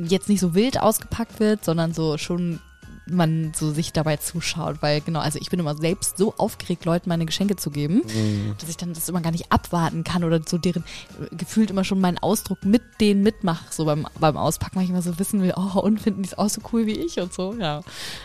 [0.07, 2.59] jetzt nicht so wild ausgepackt wird, sondern so schon
[3.05, 7.09] man so sich dabei zuschaut, weil genau, also ich bin immer selbst so aufgeregt, Leuten
[7.09, 8.55] meine Geschenke zu geben, Mhm.
[8.59, 10.83] dass ich dann das immer gar nicht abwarten kann oder so deren
[11.31, 15.01] gefühlt immer schon meinen Ausdruck mit denen mitmache, so beim, beim Auspacken, weil ich immer
[15.01, 17.53] so wissen will, oh, und finden die es auch so cool wie ich und so,
[17.59, 17.81] ja.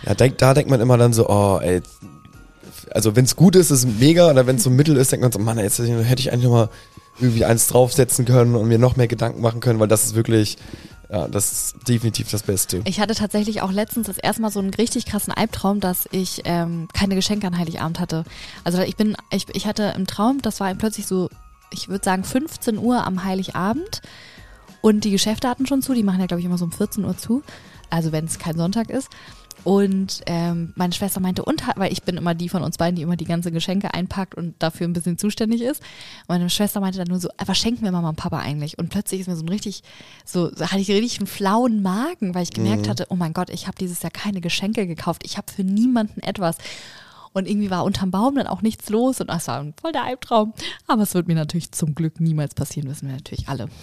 [0.06, 1.82] Ja, denk, da denkt man immer dann so, oh, ey.
[2.92, 5.22] Also wenn es gut ist, ist es mega, oder wenn es so mittel ist, denkt
[5.22, 6.68] man so, Mann, jetzt hätte ich eigentlich noch mal
[7.20, 10.56] irgendwie eins draufsetzen können und mir noch mehr Gedanken machen können, weil das ist wirklich,
[11.10, 12.82] ja, das ist definitiv das Beste.
[12.84, 16.42] Ich hatte tatsächlich auch letztens das erste Mal so einen richtig krassen Albtraum, dass ich
[16.44, 18.24] ähm, keine Geschenke an Heiligabend hatte.
[18.64, 21.30] Also ich bin, ich, ich hatte im Traum, das war plötzlich so,
[21.70, 24.02] ich würde sagen 15 Uhr am Heiligabend
[24.82, 27.04] und die Geschäfte hatten schon zu, die machen ja glaube ich immer so um 14
[27.04, 27.42] Uhr zu,
[27.88, 29.08] also wenn es kein Sonntag ist.
[29.68, 33.02] Und ähm, meine Schwester meinte, und weil ich bin immer die von uns beiden, die
[33.02, 35.82] immer die ganzen Geschenke einpackt und dafür ein bisschen zuständig ist.
[36.26, 38.78] Meine Schwester meinte dann nur so, "Äh, was schenken wir Mama und Papa eigentlich?
[38.78, 39.82] Und plötzlich ist mir so ein richtig,
[40.24, 43.50] so so hatte ich richtig einen flauen Magen, weil ich gemerkt hatte, oh mein Gott,
[43.50, 45.20] ich habe dieses Jahr keine Geschenke gekauft.
[45.26, 46.56] Ich habe für niemanden etwas.
[47.32, 50.04] Und irgendwie war unterm Baum dann auch nichts los und das war ein voll der
[50.04, 50.52] Albtraum.
[50.86, 53.68] Aber es wird mir natürlich zum Glück niemals passieren, wissen wir natürlich alle.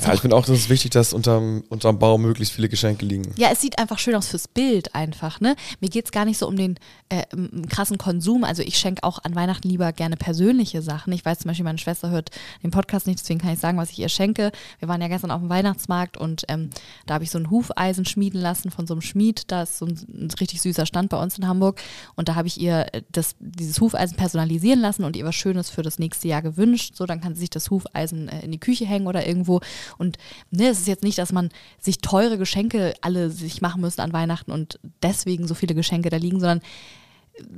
[0.00, 3.32] Ja, ich finde auch, dass es wichtig, dass unterm, unterm Baum möglichst viele Geschenke liegen.
[3.36, 5.56] Ja, es sieht einfach schön aus fürs Bild einfach, ne?
[5.80, 6.76] Mir geht's gar nicht so um den
[7.08, 8.44] äh, m- krassen Konsum.
[8.44, 11.12] Also ich schenke auch an Weihnachten lieber gerne persönliche Sachen.
[11.12, 12.30] Ich weiß zum Beispiel, meine Schwester hört
[12.62, 14.52] den Podcast nicht, deswegen kann ich sagen, was ich ihr schenke.
[14.78, 16.70] Wir waren ja gestern auf dem Weihnachtsmarkt und ähm,
[17.06, 19.44] da habe ich so ein Hufeisen schmieden lassen von so einem Schmied.
[19.50, 21.80] Da ist so ein, ein richtig süßer Stand bei uns in Hamburg.
[22.16, 25.82] Und da habe ich ihr das, dieses Hufeisen personalisieren lassen und ihr was Schönes für
[25.82, 26.94] das nächste Jahr gewünscht.
[26.96, 29.60] So, dann kann sie sich das Hufeisen äh, in die Küche hängen oder irgendwo.
[29.98, 30.18] Und
[30.50, 34.12] ne, es ist jetzt nicht, dass man sich teure Geschenke alle sich machen müsste an
[34.12, 36.60] Weihnachten und deswegen so viele Geschenke da liegen, sondern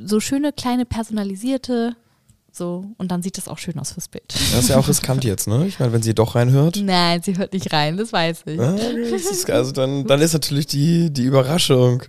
[0.04, 1.96] so schöne kleine personalisierte
[2.54, 4.24] so und dann sieht das auch schön aus fürs Bild.
[4.28, 5.66] Das ist ja auch riskant jetzt, ne?
[5.66, 6.80] Ich meine, wenn sie doch reinhört.
[6.84, 8.60] Nein, sie hört nicht rein, das weiß ich.
[8.60, 8.76] Ah,
[9.10, 12.02] das ist, also dann, dann ist natürlich die, die Überraschung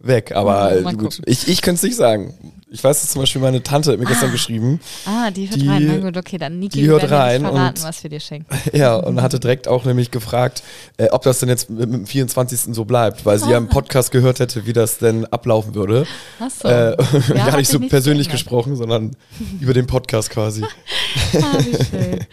[0.00, 0.32] weg.
[0.34, 2.34] Aber mal gut, ich, ich könnte es nicht sagen.
[2.70, 4.78] Ich weiß, dass zum Beispiel meine Tante hat mir gestern geschrieben.
[5.06, 5.86] Ah, die hört Die- rein.
[5.86, 8.46] Na gut, okay, dann Niki, die hört rein verraten, und- was wir dir schenken.
[8.76, 10.62] Ja, und hatte direkt auch nämlich gefragt,
[10.98, 12.74] äh, ob das denn jetzt mit, dem 24.
[12.74, 16.06] so bleibt, weil sie ja im Podcast gehört hätte, wie das denn ablaufen würde.
[16.40, 16.68] Ach so.
[16.68, 16.94] Äh,
[17.34, 19.16] Ja, gar nicht so persönlich gesprochen, sondern
[19.60, 20.62] über den Podcast quasi.
[21.34, 22.26] Ah, wie schön.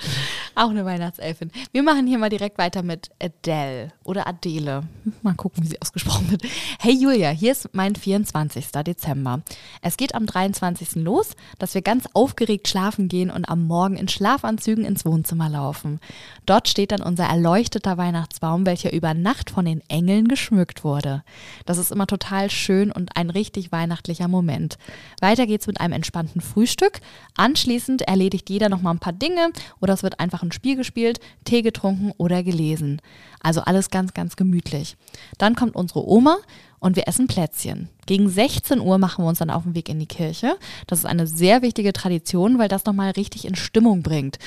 [0.57, 1.51] Auch eine Weihnachtselfin.
[1.73, 4.83] Wir machen hier mal direkt weiter mit Adele oder Adele.
[5.21, 6.43] Mal gucken, wie sie ausgesprochen wird.
[6.79, 8.71] Hey Julia, hier ist mein 24.
[8.71, 9.41] Dezember.
[9.81, 10.95] Es geht am 23.
[10.95, 15.99] los, dass wir ganz aufgeregt schlafen gehen und am Morgen in Schlafanzügen ins Wohnzimmer laufen.
[16.45, 21.23] Dort steht dann unser erleuchteter Weihnachtsbaum, welcher über Nacht von den Engeln geschmückt wurde.
[21.65, 24.77] Das ist immer total schön und ein richtig weihnachtlicher Moment.
[25.19, 27.01] Weiter geht's mit einem entspannten Frühstück.
[27.35, 29.49] Anschließend erledigt jeder noch mal ein paar Dinge
[29.81, 33.01] oder es wird einfach ein Spiel gespielt, Tee getrunken oder gelesen.
[33.41, 34.97] Also alles ganz, ganz gemütlich.
[35.37, 36.37] Dann kommt unsere Oma
[36.79, 37.89] und wir essen Plätzchen.
[38.05, 40.57] Gegen 16 Uhr machen wir uns dann auf den Weg in die Kirche.
[40.87, 44.39] Das ist eine sehr wichtige Tradition, weil das nochmal richtig in Stimmung bringt.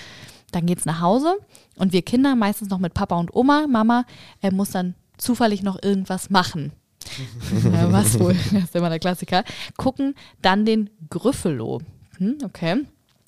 [0.52, 1.36] Dann geht's nach Hause
[1.76, 4.04] und wir Kinder, meistens noch mit Papa und Oma, Mama,
[4.42, 6.72] äh, muss dann zufällig noch irgendwas machen.
[7.64, 8.36] ja, was wohl?
[8.52, 9.44] Das ist immer der Klassiker.
[9.76, 11.80] Gucken dann den Gryffalo.
[12.18, 12.84] Hm, okay.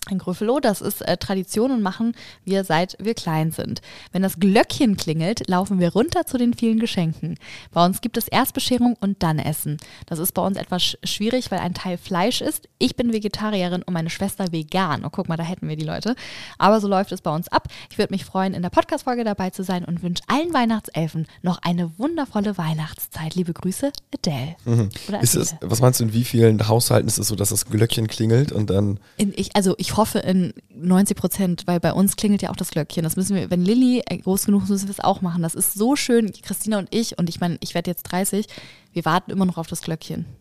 [0.06, 3.80] Ein Gryffalo, das ist äh, Tradition und machen wir seit wir klein sind.
[4.12, 7.36] Wenn das Glöckchen klingelt, laufen wir runter zu den vielen Geschenken.
[7.70, 9.76] Bei uns gibt es erst Bescherung und dann Essen.
[10.06, 12.66] Das ist bei uns etwas sch- schwierig, weil ein Teil Fleisch ist.
[12.78, 15.04] Ich bin Vegetarierin und meine Schwester vegan.
[15.04, 16.16] Oh, guck mal, da hätten wir die Leute.
[16.58, 17.68] Aber so läuft es bei uns ab.
[17.90, 21.58] Ich würde mich freuen, in der Podcast-Folge dabei zu sein und wünsche allen Weihnachtselfen noch
[21.62, 23.34] eine wundervolle Weihnachtszeit.
[23.36, 24.56] Liebe Grüße, Adele.
[24.64, 24.88] Oder Mhm.
[25.08, 25.20] Adele.
[25.22, 28.50] es, was meinst du, in wie vielen Haushalten ist es so, dass das Glöckchen klingelt
[28.50, 32.50] und dann In, ich, also ich hoffe in 90 Prozent, weil bei uns klingelt ja
[32.50, 33.02] auch das Glöckchen.
[33.02, 35.42] Das müssen wir, wenn Lilly äh, groß genug ist, müssen wir es auch machen.
[35.42, 38.46] Das ist so schön, Christina und ich, und ich meine, ich werde jetzt 30,
[38.92, 40.26] wir warten immer noch auf das Glöckchen.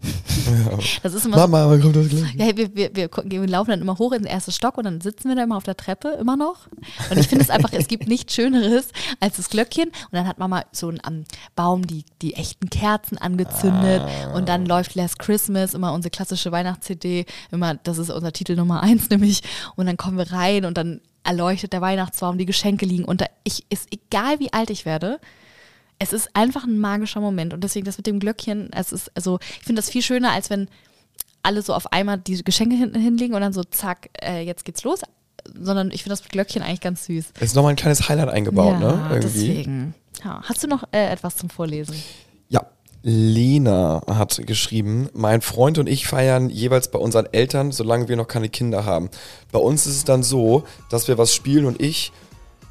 [1.03, 2.39] Das ist immer so, Mama, wann kommt das Glöckchen?
[2.39, 5.35] ja, wir, wir, wir, laufen dann immer hoch ins erste Stock und dann sitzen wir
[5.35, 6.67] da immer auf der Treppe, immer noch.
[7.09, 8.87] Und ich finde es einfach, es gibt nichts Schöneres
[9.19, 9.89] als das Glöckchen.
[9.89, 14.01] Und dann hat Mama so ein, am Baum die, die echten Kerzen angezündet.
[14.33, 17.25] Und dann läuft Last Christmas, immer unsere klassische Weihnachts-CD.
[17.51, 19.41] Immer, das ist unser Titel Nummer eins nämlich.
[19.75, 23.27] Und dann kommen wir rein und dann erleuchtet der Weihnachtsbaum, die Geschenke liegen unter.
[23.43, 25.19] Ich, ist egal wie alt ich werde,
[25.99, 29.39] es ist einfach ein magischer Moment und deswegen das mit dem Glöckchen, es ist, also
[29.41, 30.69] ich finde das viel schöner, als wenn
[31.43, 34.83] alle so auf einmal die Geschenke hinten hinlegen und dann so zack, äh, jetzt geht's
[34.83, 35.01] los.
[35.57, 37.31] Sondern ich finde das mit Glöckchen eigentlich ganz süß.
[37.35, 39.09] Es ist nochmal ein kleines Highlight eingebaut, ja, ne?
[39.09, 39.47] Irgendwie.
[39.47, 39.95] deswegen.
[40.23, 40.41] Ja.
[40.43, 41.95] Hast du noch äh, etwas zum Vorlesen?
[42.49, 42.65] Ja.
[43.01, 48.27] Lena hat geschrieben, mein Freund und ich feiern jeweils bei unseren Eltern, solange wir noch
[48.27, 49.09] keine Kinder haben.
[49.53, 52.11] Bei uns ist es dann so, dass wir was spielen und ich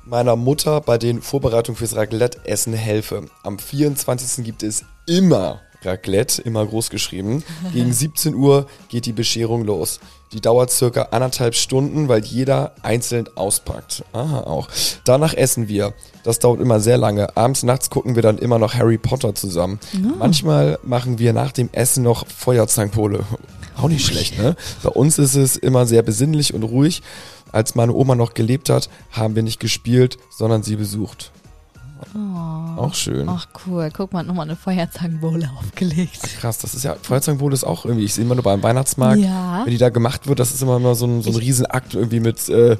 [0.09, 3.27] meiner Mutter bei den Vorbereitungen fürs Raclette-Essen helfe.
[3.43, 4.45] Am 24.
[4.45, 7.45] gibt es immer Raclette, immer groß geschrieben.
[7.73, 10.01] Gegen 17 Uhr geht die Bescherung los.
[10.33, 14.05] Die dauert circa anderthalb Stunden, weil jeder einzeln auspackt.
[14.13, 14.69] Aha, auch.
[15.05, 15.95] Danach essen wir.
[16.23, 17.37] Das dauert immer sehr lange.
[17.37, 19.79] Abends, nachts gucken wir dann immer noch Harry Potter zusammen.
[20.19, 23.25] Manchmal machen wir nach dem Essen noch Feuerzangenbowle.
[23.81, 24.57] Auch nicht schlecht, ne?
[24.83, 27.03] Bei uns ist es immer sehr besinnlich und ruhig.
[27.53, 31.33] Als meine Oma noch gelebt hat, haben wir nicht gespielt, sondern sie besucht.
[32.77, 33.29] Auch schön.
[33.29, 36.23] Ach cool, guck mal, nochmal eine Feuerzangenbowle aufgelegt.
[36.41, 39.63] Krass, das ist ja, Feuerzangenbowle ist auch irgendwie, ich sehe immer nur beim Weihnachtsmarkt, Ja.
[39.65, 42.21] wenn die da gemacht wird, das ist immer nur so ein, so ein Riesenakt irgendwie
[42.21, 42.77] mit, äh,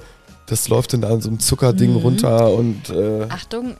[0.47, 1.97] das läuft dann an so einem Zuckerding Mhm.
[1.97, 3.77] runter und äh, Achtung,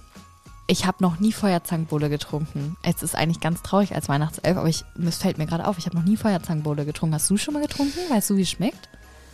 [0.67, 2.77] ich habe noch nie Feuerzangenbowle getrunken.
[2.83, 5.87] Es ist eigentlich ganz traurig als Weihnachtself, aber ich, es fällt mir gerade auf, ich
[5.87, 7.15] habe noch nie Feuerzangenbowle getrunken.
[7.15, 7.99] Hast du schon mal getrunken?
[8.11, 8.89] Weißt du, wie es schmeckt?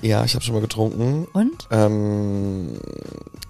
[0.04, 1.26] Ja, ich habe schon mal getrunken.
[1.32, 1.66] Und?
[1.70, 2.78] Ähm,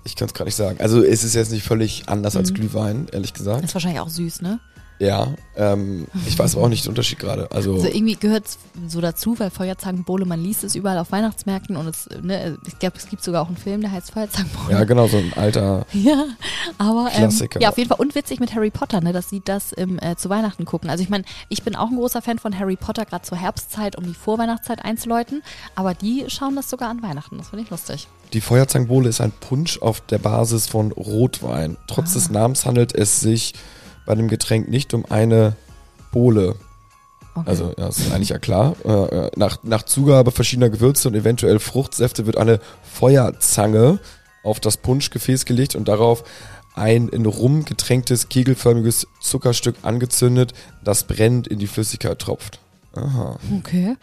[0.05, 0.79] ich kann es gerade nicht sagen.
[0.81, 2.55] Also es ist jetzt nicht völlig anders als Mhm.
[2.55, 3.65] Glühwein, ehrlich gesagt.
[3.65, 4.61] Ist wahrscheinlich auch süß, ne?
[5.01, 7.51] Ja, ähm, ich weiß aber auch nicht den Unterschied gerade.
[7.51, 11.77] Also, Also irgendwie gehört es so dazu, weil Feuerzangenbowle, man liest es überall auf Weihnachtsmärkten
[11.77, 14.73] und es, ne, ich glaube, es gibt sogar auch einen Film, der heißt Feuerzangenbowle.
[14.73, 16.25] ja genau, so ein alter, Ja,
[16.79, 17.61] aber ähm, Klassiker.
[17.61, 20.31] ja, auf jeden Fall unwitzig mit Harry Potter, ne, dass sie das im, äh, zu
[20.31, 20.89] Weihnachten gucken.
[20.91, 23.97] Also ich meine, ich bin auch ein großer Fan von Harry Potter, gerade zur Herbstzeit,
[23.99, 25.43] um die Vorweihnachtszeit einzuläuten,
[25.75, 27.37] aber die schauen das sogar an Weihnachten.
[27.39, 28.07] Das finde ich lustig.
[28.33, 31.77] Die Feuerzangenbowle ist ein Punsch auf der Basis von Rotwein.
[31.89, 32.15] Trotz Ah.
[32.15, 33.55] des Namens handelt es sich
[34.07, 35.57] bei dem Getränk nicht um eine
[36.13, 36.57] Bowle.
[37.35, 37.49] Okay.
[37.49, 38.77] Also, ja, das ist eigentlich ja klar.
[38.85, 43.99] Äh, äh, nach, nach Zugabe verschiedener Gewürze und eventuell Fruchtsäfte wird eine Feuerzange
[44.45, 46.23] auf das Punschgefäß gelegt und darauf
[46.75, 52.61] ein in Rum getränktes, kegelförmiges Zuckerstück angezündet, das brennend in die Flüssigkeit tropft.
[52.97, 53.39] Aha.
[53.59, 53.97] okay.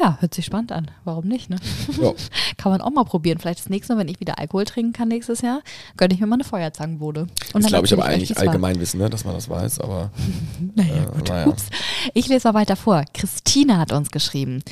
[0.00, 0.90] Ja, hört sich spannend an.
[1.04, 1.56] Warum nicht, ne?
[2.00, 2.12] Ja.
[2.56, 3.38] Kann man auch mal probieren.
[3.38, 5.60] Vielleicht das nächste Mal, wenn ich wieder Alkohol trinken kann nächstes Jahr,
[5.96, 7.26] gönne ich mir mal eine Feuerzangenbowle.
[7.52, 8.44] Und Das glaube ich aber eigentlich wie's war.
[8.48, 10.10] Allgemeinwissen, ne, dass man das weiß, aber
[10.74, 11.28] Naja, Äh, gut.
[11.28, 11.46] naja.
[11.48, 11.66] Ups.
[12.14, 13.04] Ich lese mal weiter vor.
[13.12, 14.62] Christina hat uns geschrieben.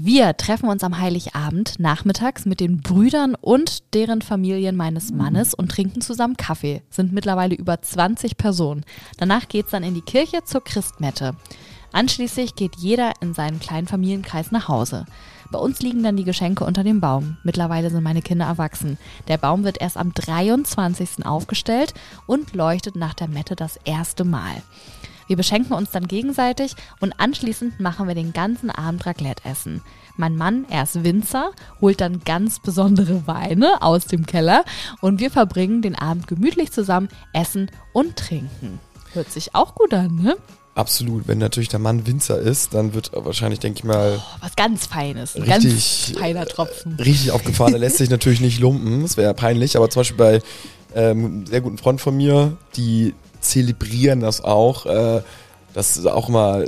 [0.00, 5.72] Wir treffen uns am Heiligabend nachmittags mit den Brüdern und deren Familien meines Mannes und
[5.72, 6.82] trinken zusammen Kaffee.
[6.88, 8.84] Sind mittlerweile über 20 Personen.
[9.16, 11.34] Danach geht's dann in die Kirche zur Christmette.
[11.92, 15.06] Anschließend geht jeder in seinen kleinen Familienkreis nach Hause.
[15.50, 17.38] Bei uns liegen dann die Geschenke unter dem Baum.
[17.42, 18.98] Mittlerweile sind meine Kinder erwachsen.
[19.28, 21.24] Der Baum wird erst am 23.
[21.24, 21.94] aufgestellt
[22.26, 24.62] und leuchtet nach der Mette das erste Mal.
[25.26, 29.82] Wir beschenken uns dann gegenseitig und anschließend machen wir den ganzen Abend Raclette essen.
[30.16, 34.64] Mein Mann, er ist Winzer, holt dann ganz besondere Weine aus dem Keller
[35.00, 38.80] und wir verbringen den Abend gemütlich zusammen, essen und trinken.
[39.12, 40.36] Hört sich auch gut an, ne?
[40.78, 41.28] Absolut.
[41.28, 44.86] Wenn natürlich der Mann Winzer ist, dann wird wahrscheinlich, denke ich mal, Oh, was ganz
[44.86, 45.36] Feines.
[45.36, 46.94] Ein Richtig- ganz feiner Tropfen.
[46.96, 47.72] richtig aufgefahren.
[47.74, 50.42] Er lässt sich natürlich nicht lumpen, das wäre peinlich, aber zum Beispiel bei
[50.94, 54.86] ähm, einem sehr guten Freund von mir, die zelebrieren das auch.
[54.86, 55.22] Äh,
[55.74, 56.64] das ist auch immer,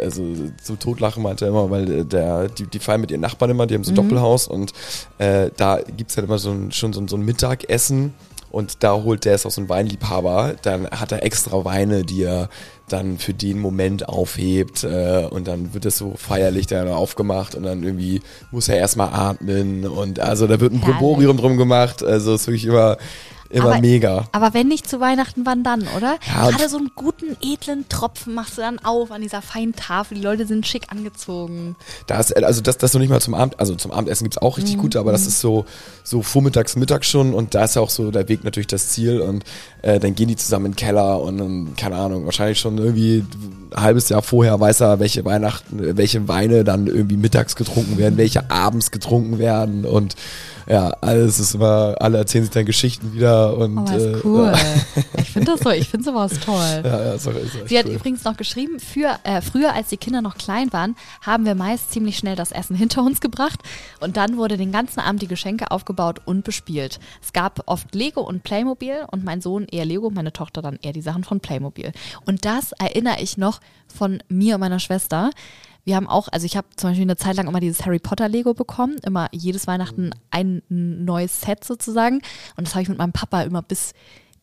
[0.00, 0.24] also
[0.62, 3.74] zum Totlachen meinte er immer, weil der, die, die feiern mit ihren Nachbarn immer, die
[3.74, 4.72] haben so ein Doppelhaus und
[5.18, 8.14] äh, da gibt's halt immer so ein, schon so ein, so ein Mittagessen.
[8.50, 12.24] Und da holt der ist auch so ein Weinliebhaber, dann hat er extra Weine, die
[12.24, 12.48] er
[12.88, 17.62] dann für den Moment aufhebt äh, und dann wird es so feierlich dann aufgemacht und
[17.62, 19.86] dann irgendwie muss er erstmal atmen.
[19.86, 20.80] Und also da wird ein.
[20.80, 22.96] Proborium drum gemacht, also ist wirklich immer,
[23.50, 24.28] immer Aber- mega.
[24.32, 26.18] Aber wenn nicht zu Weihnachten, wann dann, oder?
[26.26, 30.16] Ja, Gerade so einen guten, edlen Tropfen machst du dann auf an dieser feinen Tafel.
[30.16, 31.76] Die Leute sind schick angezogen.
[32.06, 34.56] Da ist, also das, das noch nicht mal zum Abend, also zum Abendessen gibt's auch
[34.56, 35.64] richtig gute, aber das ist so,
[36.04, 39.20] so vormittags, mittags schon und da ist ja auch so der Weg natürlich das Ziel
[39.20, 39.44] und
[39.82, 43.24] äh, dann gehen die zusammen in den Keller und dann, keine Ahnung, wahrscheinlich schon irgendwie
[43.74, 48.16] ein halbes Jahr vorher weiß er, welche Weihnachten, welche Weine dann irgendwie mittags getrunken werden,
[48.16, 50.14] welche abends getrunken werden und
[50.70, 54.52] ja, alles ist immer, alle erzählen sich dann Geschichten wieder und Aber ist äh, cool.
[54.52, 56.82] Ja, Ich finde das so, ich finde sowas toll.
[56.84, 57.92] ja, ja, auch, ist Sie hat cool.
[57.92, 61.90] übrigens noch geschrieben, für, äh, früher als die Kinder noch klein waren, haben wir meist
[61.90, 63.60] ziemlich schnell das Essen hinter uns gebracht
[64.00, 67.00] und dann wurde den ganzen Abend die Geschenke aufgebaut und bespielt.
[67.20, 70.92] Es gab oft Lego und Playmobil und mein Sohn eher Lego, meine Tochter dann eher
[70.92, 71.92] die Sachen von Playmobil.
[72.26, 75.30] Und das erinnere ich noch von mir und meiner Schwester.
[75.84, 78.28] Wir haben auch, also ich habe zum Beispiel eine Zeit lang immer dieses Harry Potter
[78.28, 82.20] Lego bekommen, immer jedes Weihnachten ein neues Set sozusagen.
[82.56, 83.92] Und das habe ich mit meinem Papa immer bis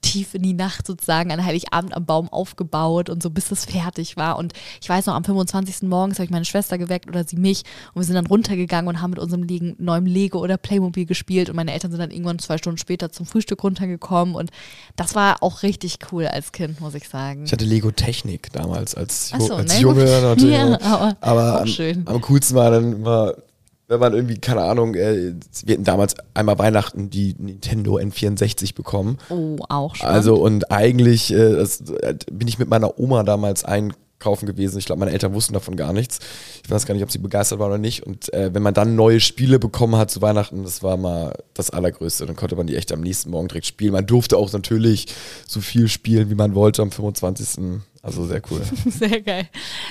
[0.02, 4.18] tief in die Nacht sozusagen an Heiligabend am Baum aufgebaut und so bis es fertig
[4.18, 4.38] war.
[4.38, 5.88] Und ich weiß noch, am 25.
[5.88, 9.02] morgens habe ich meine Schwester geweckt oder sie mich und wir sind dann runtergegangen und
[9.02, 12.40] haben mit unserem Legen, neuem Lego oder Playmobil gespielt und meine Eltern sind dann irgendwann
[12.40, 14.52] zwei Stunden später zum Frühstück runtergekommen und
[14.96, 17.46] das war auch richtig cool als Kind, muss ich sagen.
[17.46, 20.04] Ich hatte Lego Technik damals als, so, als na Junge.
[20.06, 20.48] natürlich.
[20.58, 23.34] Ja, aber aber auch am, am coolsten war dann immer,
[23.88, 29.18] wenn man irgendwie, keine Ahnung, äh, wir hatten damals einmal Weihnachten die Nintendo N64 bekommen.
[29.30, 30.16] Oh, auch spannend.
[30.16, 34.80] Also und eigentlich äh, das, äh, bin ich mit meiner Oma damals ein kaufen gewesen.
[34.80, 36.20] Ich glaube, meine Eltern wussten davon gar nichts.
[36.64, 38.04] Ich weiß gar nicht, ob sie begeistert waren oder nicht.
[38.04, 41.70] Und äh, wenn man dann neue Spiele bekommen hat zu Weihnachten, das war mal das
[41.70, 42.26] Allergrößte.
[42.26, 43.94] Dann konnte man die echt am nächsten Morgen direkt spielen.
[43.94, 45.06] Man durfte auch natürlich
[45.48, 47.80] so viel spielen, wie man wollte am 25.
[48.04, 48.62] Also sehr cool.
[48.86, 49.48] Sehr geil.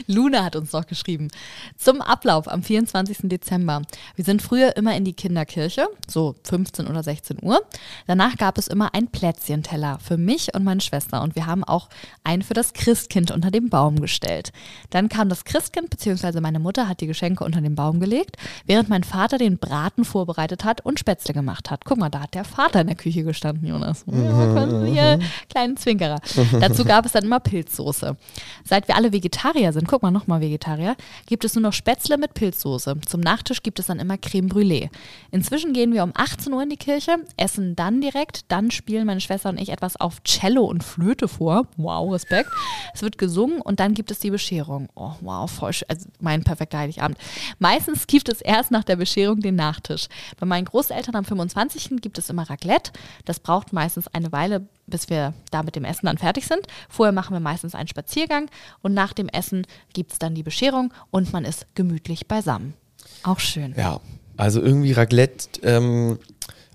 [0.06, 1.28] Luna hat uns noch geschrieben.
[1.76, 3.18] Zum Ablauf am 24.
[3.24, 3.82] Dezember.
[4.14, 7.60] Wir sind früher immer in die Kinderkirche, so 15 oder 16 Uhr.
[8.06, 11.88] Danach gab es immer ein Plätzchenteller für mich und meine Schwester und wir haben auch
[12.24, 14.52] einen für das Christkind unter dem Baum gestellt.
[14.90, 18.88] Dann kam das Christkind, beziehungsweise meine Mutter hat die Geschenke unter den Baum gelegt, während
[18.88, 21.84] mein Vater den Braten vorbereitet hat und Spätzle gemacht hat.
[21.84, 24.04] Guck mal, da hat der Vater in der Küche gestanden, Jonas.
[24.06, 25.18] Ja, hier,
[25.50, 26.20] kleinen Zwinkerer.
[26.60, 28.05] Dazu gab es dann immer Pilzsoße.
[28.06, 28.16] Pilzsoße.
[28.64, 32.34] Seit wir alle Vegetarier sind, guck mal nochmal Vegetarier, gibt es nur noch Spätzle mit
[32.34, 32.96] Pilzsoße.
[33.06, 34.90] Zum Nachtisch gibt es dann immer Creme Brûlée.
[35.30, 39.20] Inzwischen gehen wir um 18 Uhr in die Kirche, essen dann direkt, dann spielen meine
[39.20, 41.68] Schwester und ich etwas auf Cello und Flöte vor.
[41.76, 42.50] Wow, Respekt.
[42.94, 44.88] Es wird gesungen und dann gibt es die Bescherung.
[44.94, 45.88] Oh, wow, voll schön.
[45.88, 47.18] Also mein perfekter Heiligabend.
[47.58, 50.08] Meistens gibt es erst nach der Bescherung den Nachtisch.
[50.38, 52.00] Bei meinen Großeltern am 25.
[52.00, 52.92] gibt es immer Raclette.
[53.24, 56.66] Das braucht meistens eine Weile, bis wir da mit dem Essen dann fertig sind.
[56.88, 58.48] Vorher machen wir meistens einen Spaziergang
[58.82, 62.74] und nach dem Essen gibt es dann die Bescherung und man ist gemütlich beisammen.
[63.22, 63.74] Auch schön.
[63.76, 64.00] Ja,
[64.36, 66.18] also irgendwie Raclette, ähm,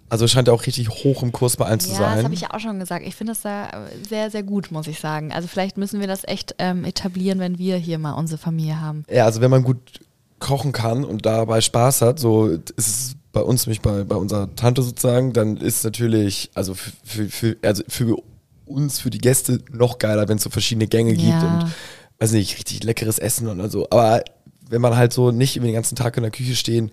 [0.09, 2.15] also scheint auch richtig hoch im Kurs bei allen zu Ja, sein.
[2.15, 3.05] das habe ich ja auch schon gesagt.
[3.07, 5.31] Ich finde das da sehr, sehr gut, muss ich sagen.
[5.31, 9.05] Also vielleicht müssen wir das echt ähm, etablieren, wenn wir hier mal unsere Familie haben.
[9.09, 10.01] Ja, also wenn man gut
[10.39, 14.53] kochen kann und dabei Spaß hat, so ist es bei uns, nämlich bei, bei unserer
[14.55, 18.17] Tante sozusagen, dann ist natürlich, also für, für, also für
[18.65, 21.59] uns, für die Gäste noch geiler, wenn es so verschiedene Gänge gibt Ja.
[21.63, 21.71] und,
[22.19, 23.87] weiß nicht, richtig leckeres Essen und so.
[23.89, 24.23] Aber
[24.69, 26.91] wenn man halt so nicht irgendwie den ganzen Tag in der Küche stehen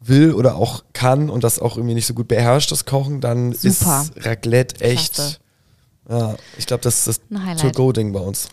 [0.00, 3.52] will oder auch kann und das auch irgendwie nicht so gut beherrscht, das Kochen, dann
[3.52, 4.02] Super.
[4.02, 5.36] ist Raclette echt, Klasse.
[6.10, 7.60] ja, ich glaube, das ist das.
[7.60, 8.48] To-Go-Ding bei uns.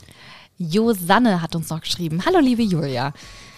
[0.57, 2.23] Josanne hat uns noch geschrieben.
[2.25, 3.13] Hallo liebe Julia.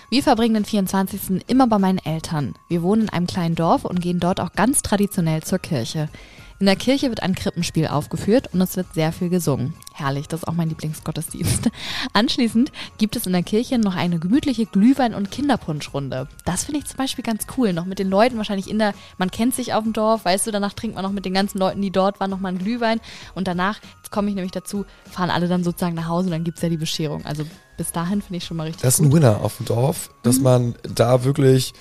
[0.09, 1.43] Wir verbringen den 24.
[1.47, 2.53] immer bei meinen Eltern.
[2.67, 6.09] Wir wohnen in einem kleinen Dorf und gehen dort auch ganz traditionell zur Kirche.
[6.57, 9.73] In der Kirche wird ein Krippenspiel aufgeführt und es wird sehr viel gesungen.
[9.93, 11.69] Herrlich, das ist auch mein Lieblingsgottesdienst.
[12.13, 16.29] Anschließend gibt es in der Kirche noch eine gemütliche Glühwein- und Kinderpunschrunde.
[16.45, 17.73] Das finde ich zum Beispiel ganz cool.
[17.73, 20.51] Noch mit den Leuten wahrscheinlich in der, man kennt sich auf dem Dorf, weißt du,
[20.51, 23.01] danach trinkt man noch mit den ganzen Leuten, die dort waren, nochmal einen Glühwein.
[23.33, 26.45] Und danach, jetzt komme ich nämlich dazu, fahren alle dann sozusagen nach Hause und dann
[26.45, 27.25] gibt es ja die Bescherung.
[27.25, 27.43] Also
[27.75, 29.07] bis dahin finde ich schon mal richtig Das ist gut.
[29.07, 30.13] ein Winner auf dem Dorf, Mhm.
[30.23, 31.73] dass man da wirklich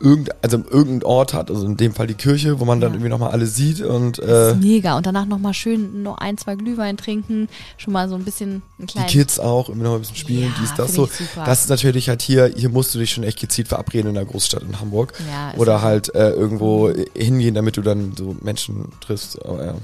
[0.00, 2.94] irgend, also irgendeinen Ort hat, also in dem Fall die Kirche, wo man dann Ja.
[2.96, 4.96] irgendwie nochmal alle sieht und Das äh, ist mega.
[4.96, 8.86] Und danach nochmal schön noch ein, zwei Glühwein trinken, schon mal so ein bisschen einen
[8.86, 9.08] die kleinen.
[9.08, 11.08] Kids auch, irgendwie noch ein bisschen spielen, Ja, dies, das so.
[11.44, 14.24] Das ist natürlich halt hier, hier musst du dich schon echt gezielt verabreden in der
[14.24, 15.12] Großstadt in Hamburg.
[15.30, 19.44] Ja, Oder halt äh, irgendwo hingehen, damit du dann so Menschen triffst.
[19.44, 19.74] Aber ja.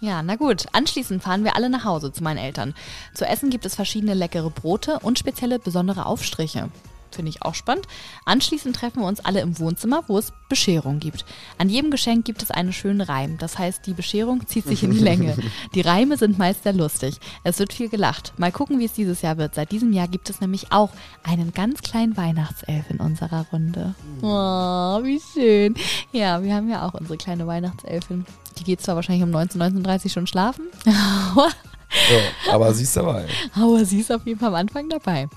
[0.00, 0.66] Ja, na gut.
[0.72, 2.74] Anschließend fahren wir alle nach Hause zu meinen Eltern.
[3.14, 6.68] Zu essen gibt es verschiedene leckere Brote und spezielle besondere Aufstriche.
[7.14, 7.86] Finde ich auch spannend.
[8.24, 11.24] Anschließend treffen wir uns alle im Wohnzimmer, wo es Bescherung gibt.
[11.58, 13.38] An jedem Geschenk gibt es einen schönen Reim.
[13.38, 15.36] Das heißt, die Bescherung zieht sich in die Länge.
[15.74, 17.16] Die Reime sind meist sehr lustig.
[17.42, 18.32] Es wird viel gelacht.
[18.36, 19.54] Mal gucken, wie es dieses Jahr wird.
[19.54, 20.90] Seit diesem Jahr gibt es nämlich auch
[21.22, 23.94] einen ganz kleinen Weihnachtself in unserer Runde.
[24.22, 25.74] Oh, wie schön.
[26.12, 28.24] Ja, wir haben ja auch unsere kleine Weihnachtselfin.
[28.58, 30.66] Die geht zwar wahrscheinlich um 19, 19.30 schon schlafen,
[32.08, 33.26] So, aber sie ist dabei.
[33.54, 35.28] aber sie ist auf jeden Fall am Anfang dabei.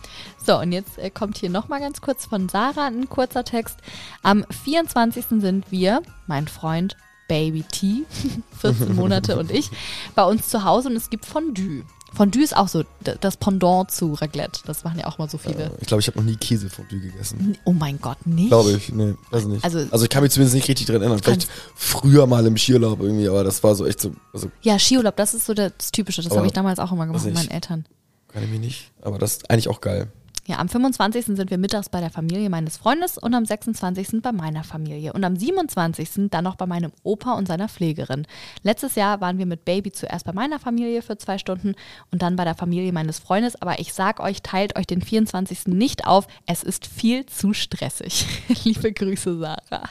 [0.43, 3.77] So, und jetzt äh, kommt hier nochmal ganz kurz von Sarah ein kurzer Text.
[4.23, 5.25] Am 24.
[5.39, 8.03] sind wir, mein Freund Baby T,
[8.59, 9.69] 14 Monate und ich,
[10.15, 11.83] bei uns zu Hause und es gibt Fondue.
[12.13, 12.83] Fondue ist auch so
[13.21, 14.61] das Pendant zu Raclette.
[14.65, 15.65] Das machen ja auch mal so viele.
[15.65, 17.57] Äh, Ich glaube, ich habe noch nie Käsefondue gegessen.
[17.65, 18.47] Oh mein Gott, nicht?
[18.49, 18.89] Glaube ich.
[18.91, 19.63] Nee, weiß nicht.
[19.63, 21.19] Also- Also, ich kann mich zumindest nicht richtig dran erinnern.
[21.21, 25.15] Vielleicht früher mal im Skiurlaub irgendwie, aber das war so echt so, also Ja, Skiurlaub,
[25.15, 26.21] das ist so das Typische.
[26.23, 27.85] Das habe ich damals auch immer gemacht mit meinen Eltern.
[28.33, 28.91] kann ich mich nicht.
[29.01, 30.07] Aber das ist eigentlich auch geil.
[30.47, 31.25] Ja, am 25.
[31.25, 34.21] sind wir mittags bei der Familie meines Freundes und am 26.
[34.21, 35.11] bei meiner Familie.
[35.11, 36.29] Und am 27.
[36.29, 38.25] dann noch bei meinem Opa und seiner Pflegerin.
[38.63, 41.75] Letztes Jahr waren wir mit Baby zuerst bei meiner Familie für zwei Stunden
[42.11, 43.61] und dann bei der Familie meines Freundes.
[43.61, 45.67] Aber ich sag euch, teilt euch den 24.
[45.67, 46.27] nicht auf.
[46.45, 48.25] Es ist viel zu stressig.
[48.63, 49.89] Liebe Grüße, Sarah.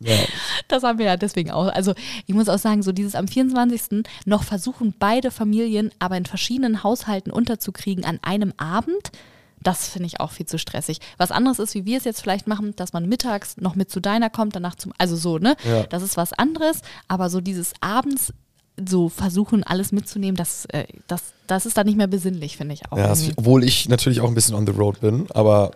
[0.00, 0.16] Ja.
[0.68, 1.68] Das haben wir ja deswegen auch.
[1.68, 1.94] Also
[2.26, 4.04] ich muss auch sagen, so dieses am 24.
[4.26, 9.12] noch versuchen, beide Familien aber in verschiedenen Haushalten unterzukriegen an einem Abend.
[9.64, 11.00] Das finde ich auch viel zu stressig.
[11.16, 13.98] Was anderes ist, wie wir es jetzt vielleicht machen, dass man mittags noch mit zu
[13.98, 15.56] deiner kommt, danach zum, also so, ne?
[15.68, 15.82] Ja.
[15.84, 18.32] Das ist was anderes, aber so dieses abends
[18.88, 22.82] so versuchen, alles mitzunehmen, das, äh, das, das ist dann nicht mehr besinnlich, finde ich
[22.90, 22.98] auch.
[22.98, 23.38] Ja, es, irgendwie.
[23.38, 25.72] obwohl ich natürlich auch ein bisschen on the road bin, aber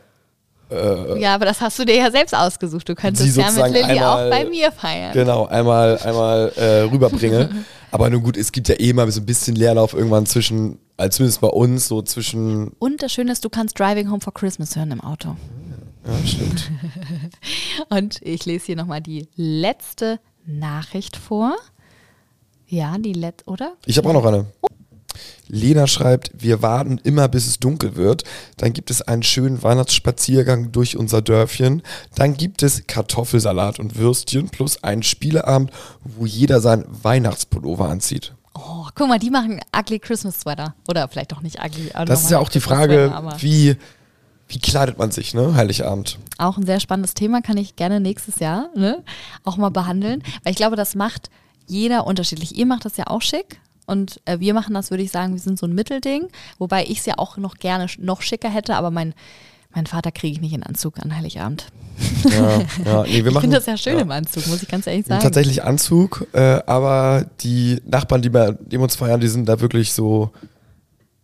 [0.71, 2.87] ja, aber das hast du dir ja selbst ausgesucht.
[2.89, 5.13] Du könntest ja mit Lilly auch bei mir feiern.
[5.15, 7.65] genau, einmal, einmal äh, rüberbringe.
[7.91, 11.19] aber nun gut, es gibt ja eh mal so ein bisschen Leerlauf irgendwann zwischen Also
[11.19, 12.73] zumindest bei uns so zwischen.
[12.81, 15.37] Und das Schöne ist, du kannst Driving Home for Christmas hören im Auto.
[16.05, 16.71] Ja, stimmt.
[17.89, 21.57] Und ich lese hier nochmal die letzte Nachricht vor.
[22.67, 23.75] Ja, die letzte, oder?
[23.87, 24.47] Ich habe auch noch eine.
[25.47, 28.25] Lena schreibt, wir warten immer, bis es dunkel wird.
[28.57, 31.83] Dann gibt es einen schönen Weihnachtsspaziergang durch unser Dörfchen.
[32.17, 35.71] Dann gibt es Kartoffelsalat und Würstchen plus einen Spieleabend,
[36.03, 38.35] wo jeder sein Weihnachtspullover anzieht.
[38.59, 40.75] Oh, guck mal, die machen ugly Christmas Sweater.
[40.89, 41.91] Oder vielleicht auch nicht ugly.
[42.07, 43.77] Das ist ja auch die Frage, wie,
[44.49, 45.55] wie kleidet man sich, ne?
[45.55, 46.19] Heiligabend.
[46.39, 49.05] Auch ein sehr spannendes Thema, kann ich gerne nächstes Jahr ne,
[49.45, 50.23] auch mal behandeln.
[50.43, 51.31] Weil ich glaube, das macht
[51.67, 52.57] jeder unterschiedlich.
[52.57, 53.61] Ihr macht das ja auch schick.
[53.87, 56.29] Und äh, wir machen das, würde ich sagen, wir sind so ein Mittelding.
[56.59, 59.15] Wobei ich es ja auch noch gerne noch schicker hätte, aber mein,
[59.79, 61.67] mein Vater kriege ich nicht in Anzug an Heiligabend.
[62.25, 63.03] Ja, ja.
[63.05, 64.01] Nee, wir ich machen, finde das ja schön ja.
[64.01, 65.23] im Anzug, muss ich ganz ehrlich sagen.
[65.23, 69.93] tatsächlich Anzug, äh, aber die Nachbarn, die bei die uns feiern, die sind da wirklich
[69.93, 70.33] so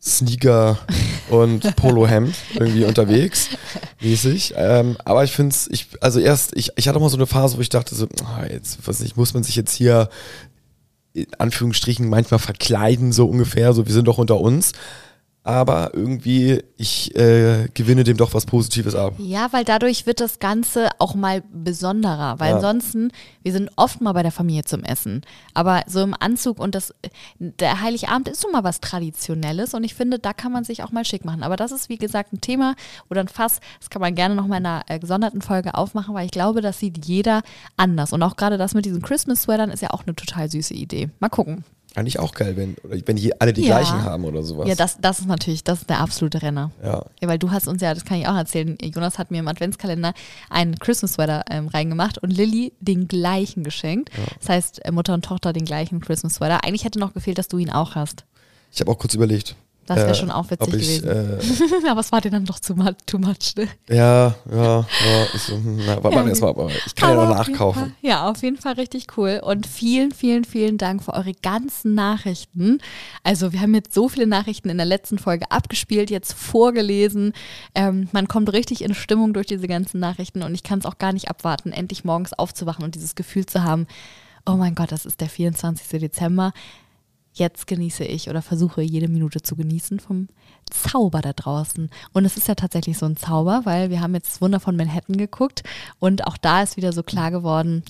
[0.01, 0.79] Sneaker
[1.31, 3.49] und Polohemd irgendwie unterwegs,
[4.01, 4.55] mäßig.
[4.57, 7.57] Ähm, aber ich finde es, ich, also erst, ich, ich hatte mal so eine Phase,
[7.57, 10.09] wo ich dachte so, ah, jetzt, weiß nicht, muss man sich jetzt hier
[11.13, 14.75] in Anführungsstrichen manchmal verkleiden, so ungefähr, so wir sind doch unter uns.
[15.47, 19.13] Aber irgendwie, ich äh, gewinne dem doch was Positives ab.
[19.19, 22.41] Ja, weil dadurch wird das Ganze auch mal besonderer.
[22.41, 22.55] Weil Ja.
[22.57, 25.21] ansonsten, wir sind oft mal bei der Familie zum Essen.
[25.53, 26.95] Aber so im Anzug und das,
[27.39, 30.93] der Heiligabend ist nun mal was Traditionelles und ich finde, da kann man sich auch
[30.93, 31.43] mal schick machen.
[31.43, 32.75] Aber das ist, wie gesagt, ein Thema
[33.11, 36.15] oder ein Fass, das kann man gerne noch mal in einer äh, gesonderten Folge aufmachen,
[36.15, 37.43] weil ich glaube, das sieht jeder
[37.77, 38.15] anders.
[38.15, 41.11] Und auch gerade das mit diesen Christmas-Sweatern ist ja auch eine total süße Idee.
[41.21, 41.65] Mal gucken.
[41.97, 43.77] Eigentlich auch geil, wenn, wenn hier alle die Ja.
[43.79, 44.69] gleichen haben oder sowas.
[44.69, 46.73] Ja, das, das ist natürlich, das ist der absolute Renner.
[46.83, 47.05] ja.
[47.21, 49.47] Ja, weil du hast uns ja, das kann ich auch erzählen, Jonas hat mir im
[49.49, 50.13] Adventskalender
[50.51, 54.11] einen Christmas Sweater ähm, reingemacht und Lilly den gleichen geschenkt.
[54.41, 56.65] Das heißt, äh, Mutter und Tochter den gleichen Christmas Sweater.
[56.65, 58.25] Eigentlich hätte noch gefehlt, dass du ihn auch hast.
[58.73, 59.55] Ich habe auch kurz überlegt.
[59.87, 61.81] Das wäre äh, schon auch witzig ich, gewesen.
[61.85, 62.75] Äh, Aber es war dir dann doch zu
[63.07, 63.69] too much, ne?
[63.89, 65.27] ja, ja, ja.
[65.35, 66.23] Ich hm, na, warte Ja.
[66.23, 67.83] mal erstmal, aber ich kann ja Aber noch auf jeden nachkaufen.
[67.83, 69.41] Fall- Ja, auf jeden Fall richtig cool.
[69.45, 72.79] Und vielen, vielen, vielen Dank für eure ganzen Nachrichten.
[73.23, 77.33] Also wir haben jetzt so viele Nachrichten in der letzten Folge abgespielt, jetzt vorgelesen.
[77.75, 80.99] Ähm, man kommt richtig in Stimmung durch diese ganzen Nachrichten und ich kann es auch
[80.99, 83.87] gar nicht abwarten, endlich morgens aufzuwachen und dieses Gefühl zu haben,
[84.47, 86.01] oh mein Gott, das ist der 24.
[86.01, 86.53] Dezember.
[87.37, 90.29] Jetzt genieße ich oder versuche jede Minute zu genießen vom
[90.71, 91.91] Zauber da draußen.
[92.13, 94.77] Und es ist ja tatsächlich so ein Zauber, weil wir haben jetzt das Wunder von
[94.77, 95.65] Manhattan geguckt
[95.99, 97.83] und auch da ist wieder so klar geworden,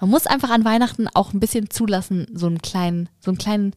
[0.00, 3.74] man muss einfach an Weihnachten auch ein bisschen zulassen, so einen kleinen, so einen kleinen,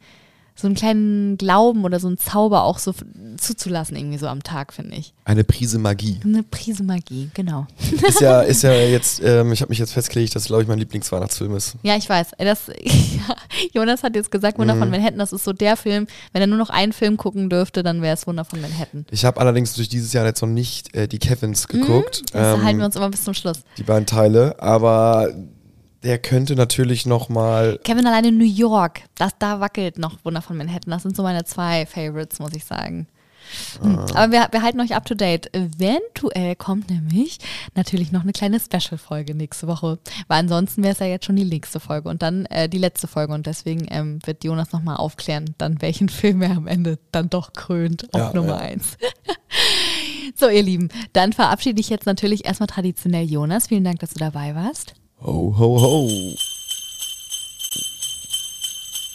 [0.59, 2.91] so einen kleinen Glauben oder so einen Zauber auch so
[3.37, 5.13] zuzulassen, irgendwie so am Tag, finde ich.
[5.23, 6.19] Eine Prise Magie.
[6.23, 7.67] Eine Prise Magie, genau.
[8.07, 10.79] Ist ja, ist ja jetzt, ähm, ich habe mich jetzt festgelegt, dass glaube ich mein
[10.79, 11.75] Lieblingsweihnachtsfilm ist.
[11.83, 12.29] Ja, ich weiß.
[12.39, 13.35] Das, ja,
[13.73, 14.79] Jonas hat jetzt gesagt, Wunder Mhm.
[14.79, 17.83] von Manhattan, das ist so der Film, wenn er nur noch einen Film gucken dürfte,
[17.83, 19.05] dann wäre es Wunder von Manhattan.
[19.11, 22.63] Ich habe allerdings durch dieses Jahr jetzt noch nicht äh, die Kevins geguckt, Das ähm,
[22.63, 23.59] halten wir uns immer bis zum Schluss.
[23.77, 25.29] die beiden Teile, aber
[26.03, 30.41] der könnte natürlich noch mal Kevin alleine in New York, das, da wackelt noch Wunder
[30.41, 30.91] von Manhattan.
[30.91, 33.07] Das sind so meine zwei Favorites, muss ich sagen.
[33.81, 33.99] Hm.
[34.13, 35.53] Aber wir, wir halten euch up to date.
[35.53, 37.39] Eventuell kommt nämlich
[37.75, 39.99] natürlich noch eine kleine Special-Folge nächste Woche.
[40.27, 43.07] Weil ansonsten wäre es ja jetzt schon die nächste Folge und dann äh, die letzte
[43.07, 43.33] Folge.
[43.33, 47.53] Und deswegen ähm, wird Jonas nochmal aufklären, dann welchen Film er am Ende dann doch
[47.53, 48.57] krönt auf Ja, Nummer ja.
[48.57, 48.97] eins.
[50.35, 53.67] so, ihr Lieben, dann verabschiede ich jetzt natürlich erstmal traditionell Jonas.
[53.67, 54.93] Vielen Dank, dass du dabei warst.
[55.19, 56.56] Ho ho ho.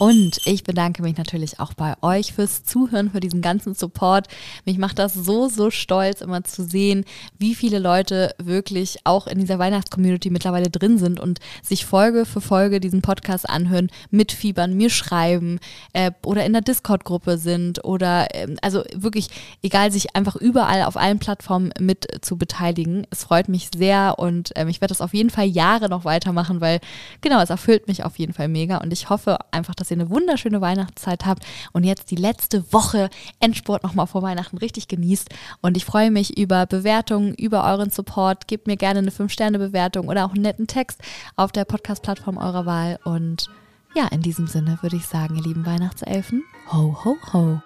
[0.03, 4.27] Und ich bedanke mich natürlich auch bei euch fürs Zuhören, für diesen ganzen Support.
[4.65, 7.05] Mich macht das so, so stolz, immer zu sehen,
[7.39, 12.41] wie viele Leute wirklich auch in dieser Weihnachtscommunity mittlerweile drin sind und sich Folge für
[12.41, 15.61] Folge diesen Podcast anhören, mitfiebern, mir schreiben
[15.93, 19.29] äh, oder in der Discord-Gruppe sind oder ähm, also wirklich,
[19.61, 23.07] egal, sich einfach überall auf allen Plattformen mit zu beteiligen.
[23.09, 26.59] Es freut mich sehr und ähm, ich werde das auf jeden Fall Jahre noch weitermachen,
[26.59, 26.81] weil
[27.21, 30.09] genau, es erfüllt mich auf jeden Fall mega und ich hoffe einfach, dass ihr eine
[30.09, 35.29] wunderschöne Weihnachtszeit habt und jetzt die letzte Woche Endsport nochmal vor Weihnachten richtig genießt
[35.61, 38.47] und ich freue mich über Bewertungen, über euren Support.
[38.47, 41.01] Gebt mir gerne eine 5-Sterne-Bewertung oder auch einen netten Text
[41.35, 43.49] auf der Podcast-Plattform eurer Wahl und
[43.95, 47.61] ja, in diesem Sinne würde ich sagen, ihr lieben Weihnachtselfen, ho, ho, ho.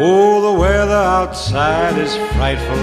[0.00, 2.76] Oh, the weather outside is frightful,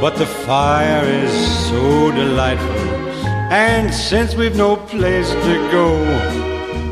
[0.00, 1.32] but the fire is
[1.68, 3.06] so delightful.
[3.50, 6.55] And since we've no place to go,